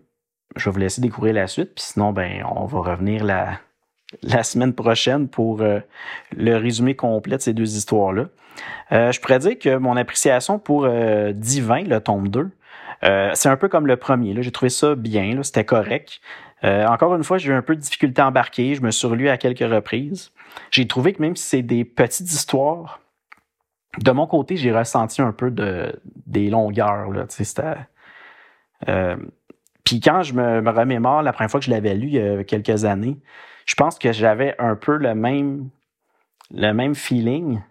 je 0.56 0.66
vais 0.66 0.72
vous 0.74 0.80
laisser 0.80 1.02
découvrir 1.02 1.34
la 1.34 1.48
suite, 1.48 1.76
puis 1.76 1.84
sinon, 1.84 2.14
ben, 2.14 2.44
on 2.46 2.66
va 2.66 2.80
revenir 2.80 3.24
la, 3.24 3.60
la 4.24 4.44
semaine 4.44 4.74
prochaine 4.74 5.28
pour 5.28 5.62
euh, 5.62 5.80
le 6.36 6.56
résumé 6.56 6.96
complet 6.96 7.38
de 7.38 7.42
ces 7.42 7.54
deux 7.54 7.76
histoires-là. 7.76 8.26
je 8.92 9.20
pourrais 9.20 9.40
dire 9.40 9.60
que 9.60 9.78
mon 9.78 9.98
appréciation 9.98 10.60
pour 10.60 10.88
Divin, 11.34 11.84
le 11.84 12.00
tome 12.00 12.30
2, 12.30 12.50
c'est 13.34 13.50
un 13.50 13.58
peu 13.58 13.68
comme 13.68 13.86
le 13.86 13.98
premier. 13.98 14.42
J'ai 14.42 14.52
trouvé 14.52 14.70
ça 14.70 14.96
bien, 14.96 15.44
c'était 15.44 15.66
correct. 15.66 16.22
Euh, 16.64 16.86
encore 16.88 17.16
une 17.16 17.24
fois, 17.24 17.38
j'ai 17.38 17.50
eu 17.50 17.54
un 17.54 17.62
peu 17.62 17.76
de 17.76 17.82
difficulté 17.82 18.22
à 18.22 18.28
embarquer. 18.28 18.76
Je 18.76 18.82
me 18.82 18.92
suis 18.92 19.08
relu 19.08 19.30
à 19.30 19.38
quelques 19.38 19.60
reprises. 19.60 20.32
J'ai 20.72 20.88
trouvé 20.88 21.14
que 21.14 21.22
même 21.22 21.36
si 21.36 21.46
c'est 21.46 21.62
des 21.62 21.86
petites 21.86 22.32
histoires, 22.32 23.00
de 24.00 24.12
mon 24.12 24.28
côté, 24.28 24.58
j'ai 24.58 24.72
ressenti 24.72 25.22
un 25.22 25.32
peu 25.32 25.52
de, 25.52 26.00
des 26.26 26.50
longueurs. 26.50 27.10
Euh, 28.88 29.16
puis 29.84 30.00
quand 30.00 30.22
je 30.24 30.34
me, 30.34 30.62
me, 30.62 30.72
remémore 30.72 31.22
la 31.22 31.34
première 31.34 31.50
fois 31.50 31.60
que 31.60 31.66
je 31.66 31.72
l'avais 31.72 31.96
lu 31.96 32.08
il 32.08 32.14
y 32.14 32.20
a 32.20 32.44
quelques 32.44 32.86
années, 32.86 33.18
je 33.68 33.76
pense 33.76 34.00
que 34.00 34.12
j'avais 34.12 34.56
un 34.58 34.76
peu 34.76 34.98
le 34.98 35.14
même, 35.14 35.70
le 36.52 36.72
même 36.72 36.96
feeling. 36.96 37.62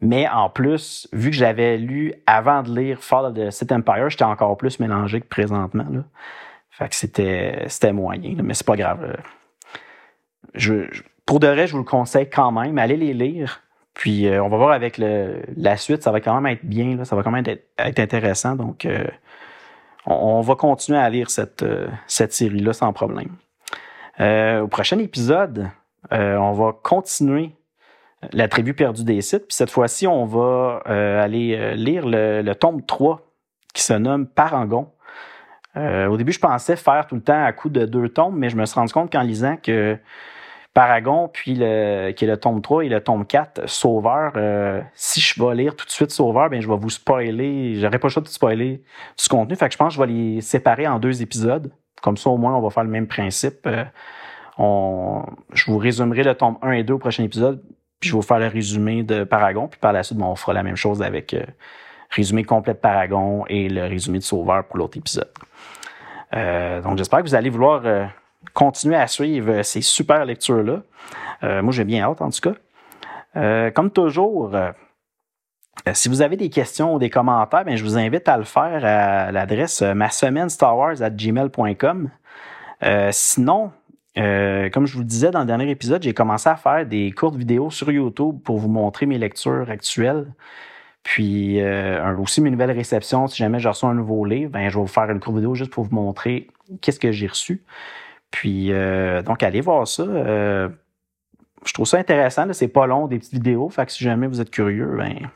Mais 0.00 0.28
en 0.28 0.50
plus, 0.50 1.08
vu 1.12 1.30
que 1.30 1.36
j'avais 1.36 1.78
lu 1.78 2.12
avant 2.26 2.62
de 2.62 2.78
lire 2.78 3.02
Fall 3.02 3.26
of 3.26 3.34
the 3.34 3.50
Sith 3.50 3.72
Empire, 3.72 4.10
j'étais 4.10 4.24
encore 4.24 4.56
plus 4.56 4.78
mélangé 4.78 5.20
que 5.20 5.26
présentement. 5.26 5.86
Fait 6.70 6.88
que 6.88 6.94
c'était, 6.94 7.92
moyen, 7.92 8.36
mais 8.42 8.52
c'est 8.52 8.66
pas 8.66 8.76
grave. 8.76 9.16
Je, 10.52 10.90
pour 11.24 11.40
de 11.40 11.46
vrai, 11.46 11.66
je 11.66 11.72
vous 11.72 11.78
le 11.78 11.84
conseille 11.84 12.28
quand 12.28 12.52
même. 12.52 12.76
Allez 12.76 12.96
les 12.96 13.14
lire. 13.14 13.62
Puis 13.94 14.26
euh, 14.26 14.42
on 14.42 14.48
va 14.48 14.56
voir 14.56 14.72
avec 14.72 14.98
le, 14.98 15.40
la 15.56 15.76
suite, 15.76 16.02
ça 16.02 16.10
va 16.10 16.20
quand 16.20 16.34
même 16.38 16.52
être 16.52 16.64
bien, 16.64 16.96
là, 16.96 17.04
ça 17.04 17.16
va 17.16 17.22
quand 17.22 17.30
même 17.30 17.44
être, 17.46 17.98
intéressant. 17.98 18.56
Donc 18.56 18.84
euh, 18.84 19.06
on, 20.04 20.40
va 20.40 20.56
continuer 20.56 20.98
à 20.98 21.08
lire 21.08 21.30
cette, 21.30 21.62
euh, 21.62 21.86
cette 22.08 22.32
série-là 22.32 22.72
sans 22.72 22.92
problème. 22.92 23.36
Au 24.20 24.68
prochain 24.68 24.98
épisode, 24.98 25.68
on 26.10 26.52
va 26.52 26.72
continuer 26.82 27.52
la 28.32 28.48
tribu 28.48 28.74
perdue 28.74 29.04
des 29.04 29.20
sites. 29.20 29.48
Puis 29.48 29.56
cette 29.56 29.70
fois-ci, 29.70 30.06
on 30.06 30.24
va 30.24 30.82
aller 30.86 31.74
lire 31.76 32.06
le, 32.06 32.42
le 32.42 32.54
tome 32.54 32.82
3 32.82 33.20
qui 33.74 33.82
se 33.82 33.92
nomme 33.92 34.26
Parangon. 34.26 34.88
Euh, 35.76 36.06
au 36.06 36.16
début, 36.16 36.32
je 36.32 36.38
pensais 36.38 36.76
faire 36.76 37.06
tout 37.06 37.16
le 37.16 37.22
temps 37.22 37.44
à 37.44 37.52
coup 37.52 37.68
de 37.68 37.84
deux 37.84 38.08
tombes, 38.08 38.36
mais 38.36 38.48
je 38.48 38.56
me 38.56 38.64
suis 38.64 38.78
rendu 38.78 38.92
compte 38.92 39.12
qu'en 39.12 39.22
lisant 39.22 39.56
que 39.56 39.98
Paragon, 40.72 41.28
puis 41.32 41.54
le, 41.56 42.12
qui 42.12 42.24
est 42.24 42.28
le 42.28 42.36
tome 42.36 42.62
3 42.62 42.84
et 42.84 42.88
le 42.88 43.00
tome 43.00 43.26
4, 43.26 43.68
Sauveur, 43.68 44.32
euh, 44.36 44.80
si 44.94 45.20
je 45.20 45.42
vais 45.42 45.54
lire 45.54 45.76
tout 45.76 45.86
de 45.86 45.90
suite 45.90 46.10
Sauveur, 46.10 46.48
ben 46.50 46.60
je 46.60 46.68
vais 46.68 46.76
vous 46.76 46.90
spoiler, 46.90 47.74
j'aurais 47.76 47.98
pas 47.98 48.08
le 48.08 48.12
choix 48.12 48.22
de 48.22 48.28
spoiler 48.28 48.82
du 49.20 49.28
contenu, 49.28 49.56
fait 49.56 49.68
que 49.68 49.72
je 49.72 49.78
pense 49.78 49.88
que 49.88 49.94
je 49.94 50.00
vais 50.00 50.12
les 50.12 50.40
séparer 50.40 50.86
en 50.86 50.98
deux 50.98 51.22
épisodes. 51.22 51.70
Comme 52.02 52.16
ça, 52.16 52.30
au 52.30 52.36
moins, 52.36 52.54
on 52.54 52.60
va 52.60 52.70
faire 52.70 52.84
le 52.84 52.90
même 52.90 53.06
principe. 53.06 53.66
Euh, 53.66 53.84
je 55.52 55.70
vous 55.70 55.78
résumerai 55.78 56.22
le 56.22 56.34
tome 56.34 56.58
1 56.62 56.72
et 56.72 56.82
2 56.84 56.94
au 56.94 56.98
prochain 56.98 57.24
épisode, 57.24 57.62
puis 57.98 58.10
je 58.10 58.14
vais 58.14 58.20
vous 58.20 58.26
faire 58.26 58.38
le 58.38 58.46
résumé 58.46 59.02
de 59.02 59.24
Paragon, 59.24 59.68
puis 59.68 59.80
par 59.80 59.92
la 59.92 60.02
suite, 60.02 60.18
on 60.20 60.36
fera 60.36 60.52
la 60.52 60.62
même 60.62 60.76
chose 60.76 61.02
avec 61.02 61.34
résumé 62.10 62.44
complet 62.44 62.74
de 62.74 62.78
Paragon 62.78 63.44
et 63.48 63.68
le 63.68 63.82
résumé 63.82 64.18
de 64.18 64.24
Sauveur 64.24 64.64
pour 64.64 64.78
l'autre 64.78 64.96
épisode. 64.96 65.30
Euh, 66.34 66.80
donc, 66.80 66.98
j'espère 66.98 67.20
que 67.20 67.28
vous 67.28 67.34
allez 67.34 67.50
vouloir 67.50 67.82
euh, 67.84 68.06
continuer 68.52 68.96
à 68.96 69.06
suivre 69.06 69.62
ces 69.62 69.82
super 69.82 70.24
lectures-là. 70.24 70.82
Euh, 71.42 71.62
moi, 71.62 71.72
j'ai 71.72 71.84
bien 71.84 72.04
hâte, 72.04 72.20
en 72.20 72.30
tout 72.30 72.40
cas. 72.40 73.70
comme 73.72 73.90
toujours, 73.90 74.52
si 75.92 76.08
vous 76.08 76.22
avez 76.22 76.36
des 76.36 76.48
questions 76.48 76.94
ou 76.94 76.98
des 76.98 77.10
commentaires, 77.10 77.64
bien, 77.64 77.76
je 77.76 77.84
vous 77.84 77.98
invite 77.98 78.26
à 78.28 78.38
le 78.38 78.44
faire 78.44 78.84
à 78.84 79.30
l'adresse 79.32 79.82
ma 79.82 80.08
semaine 80.08 80.48
gmail.com. 80.48 82.10
sinon, 83.10 83.72
comme 84.16 84.86
je 84.86 84.94
vous 84.94 85.00
le 85.00 85.04
disais 85.04 85.30
dans 85.30 85.40
le 85.40 85.46
dernier 85.46 85.70
épisode, 85.70 86.02
j'ai 86.02 86.14
commencé 86.14 86.48
à 86.48 86.56
faire 86.56 86.86
des 86.86 87.12
courtes 87.12 87.36
vidéos 87.36 87.70
sur 87.70 87.90
YouTube 87.90 88.38
pour 88.42 88.58
vous 88.58 88.68
montrer 88.68 89.04
mes 89.04 89.18
lectures 89.18 89.68
actuelles. 89.68 90.32
Puis 91.02 91.60
euh, 91.60 92.16
aussi 92.16 92.40
mes 92.40 92.50
nouvelles 92.50 92.70
réceptions, 92.70 93.26
si 93.26 93.36
jamais 93.36 93.58
je 93.58 93.68
reçois 93.68 93.90
un 93.90 93.94
nouveau 93.94 94.24
livre, 94.24 94.52
ben, 94.52 94.70
je 94.70 94.76
vais 94.76 94.80
vous 94.80 94.86
faire 94.86 95.10
une 95.10 95.20
courte 95.20 95.36
vidéo 95.36 95.54
juste 95.54 95.70
pour 95.70 95.84
vous 95.84 95.94
montrer 95.94 96.48
qu'est-ce 96.80 96.98
que 96.98 97.12
j'ai 97.12 97.26
reçu. 97.26 97.62
Puis, 98.30 98.72
donc, 99.24 99.42
allez 99.42 99.60
voir 99.60 99.86
ça. 99.86 100.04
je 100.04 101.72
trouve 101.74 101.86
ça 101.86 101.98
intéressant. 101.98 102.50
C'est 102.52 102.68
pas 102.68 102.86
long, 102.86 103.06
des 103.06 103.18
petites 103.18 103.34
vidéos. 103.34 103.68
Fait 103.68 103.84
que 103.84 103.92
si 103.92 104.02
jamais 104.02 104.26
vous 104.26 104.40
êtes 104.40 104.50
curieux, 104.50 104.96
ben, 104.96 105.30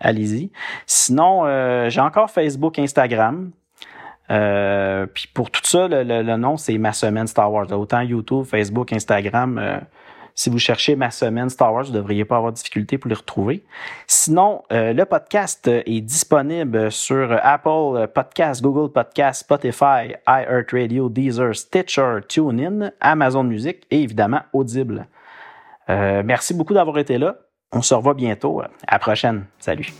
allez-y. 0.00 0.50
Sinon, 0.86 1.44
j'ai 1.88 2.00
encore 2.00 2.30
Facebook, 2.30 2.78
Instagram. 2.78 3.52
Euh, 4.30 5.06
puis 5.06 5.28
pour 5.32 5.50
tout 5.50 5.64
ça, 5.64 5.88
le, 5.88 6.36
nom, 6.36 6.56
c'est 6.56 6.78
Ma 6.78 6.92
Semaine 6.92 7.26
Star 7.26 7.52
Wars. 7.52 7.70
Autant 7.72 8.00
YouTube, 8.00 8.44
Facebook, 8.44 8.92
Instagram. 8.92 9.58
Euh, 9.58 9.78
si 10.34 10.48
vous 10.48 10.58
cherchez 10.58 10.94
Ma 10.94 11.10
Semaine 11.10 11.50
Star 11.50 11.72
Wars, 11.74 11.84
vous 11.84 11.92
ne 11.92 11.96
devriez 11.96 12.24
pas 12.24 12.36
avoir 12.36 12.52
de 12.52 12.56
difficulté 12.56 12.96
pour 12.96 13.08
les 13.08 13.16
retrouver. 13.16 13.64
Sinon, 14.06 14.62
euh, 14.72 14.92
le 14.92 15.04
podcast 15.04 15.68
est 15.68 16.00
disponible 16.00 16.92
sur 16.92 17.36
Apple 17.42 18.06
Podcast, 18.14 18.62
Google 18.62 18.92
Podcast, 18.92 19.40
Spotify, 19.40 20.14
iHeartRadio, 20.28 21.08
Deezer, 21.08 21.54
Stitcher, 21.54 22.18
TuneIn, 22.28 22.92
Amazon 23.00 23.42
Music 23.44 23.84
et 23.90 24.02
évidemment 24.02 24.42
Audible. 24.52 25.06
merci 25.88 26.54
beaucoup 26.54 26.72
d'avoir 26.72 26.98
été 26.98 27.18
là. 27.18 27.49
On 27.72 27.82
se 27.82 27.94
revoit 27.94 28.14
bientôt. 28.14 28.60
À 28.60 28.68
la 28.92 28.98
prochaine. 28.98 29.44
Salut. 29.58 29.92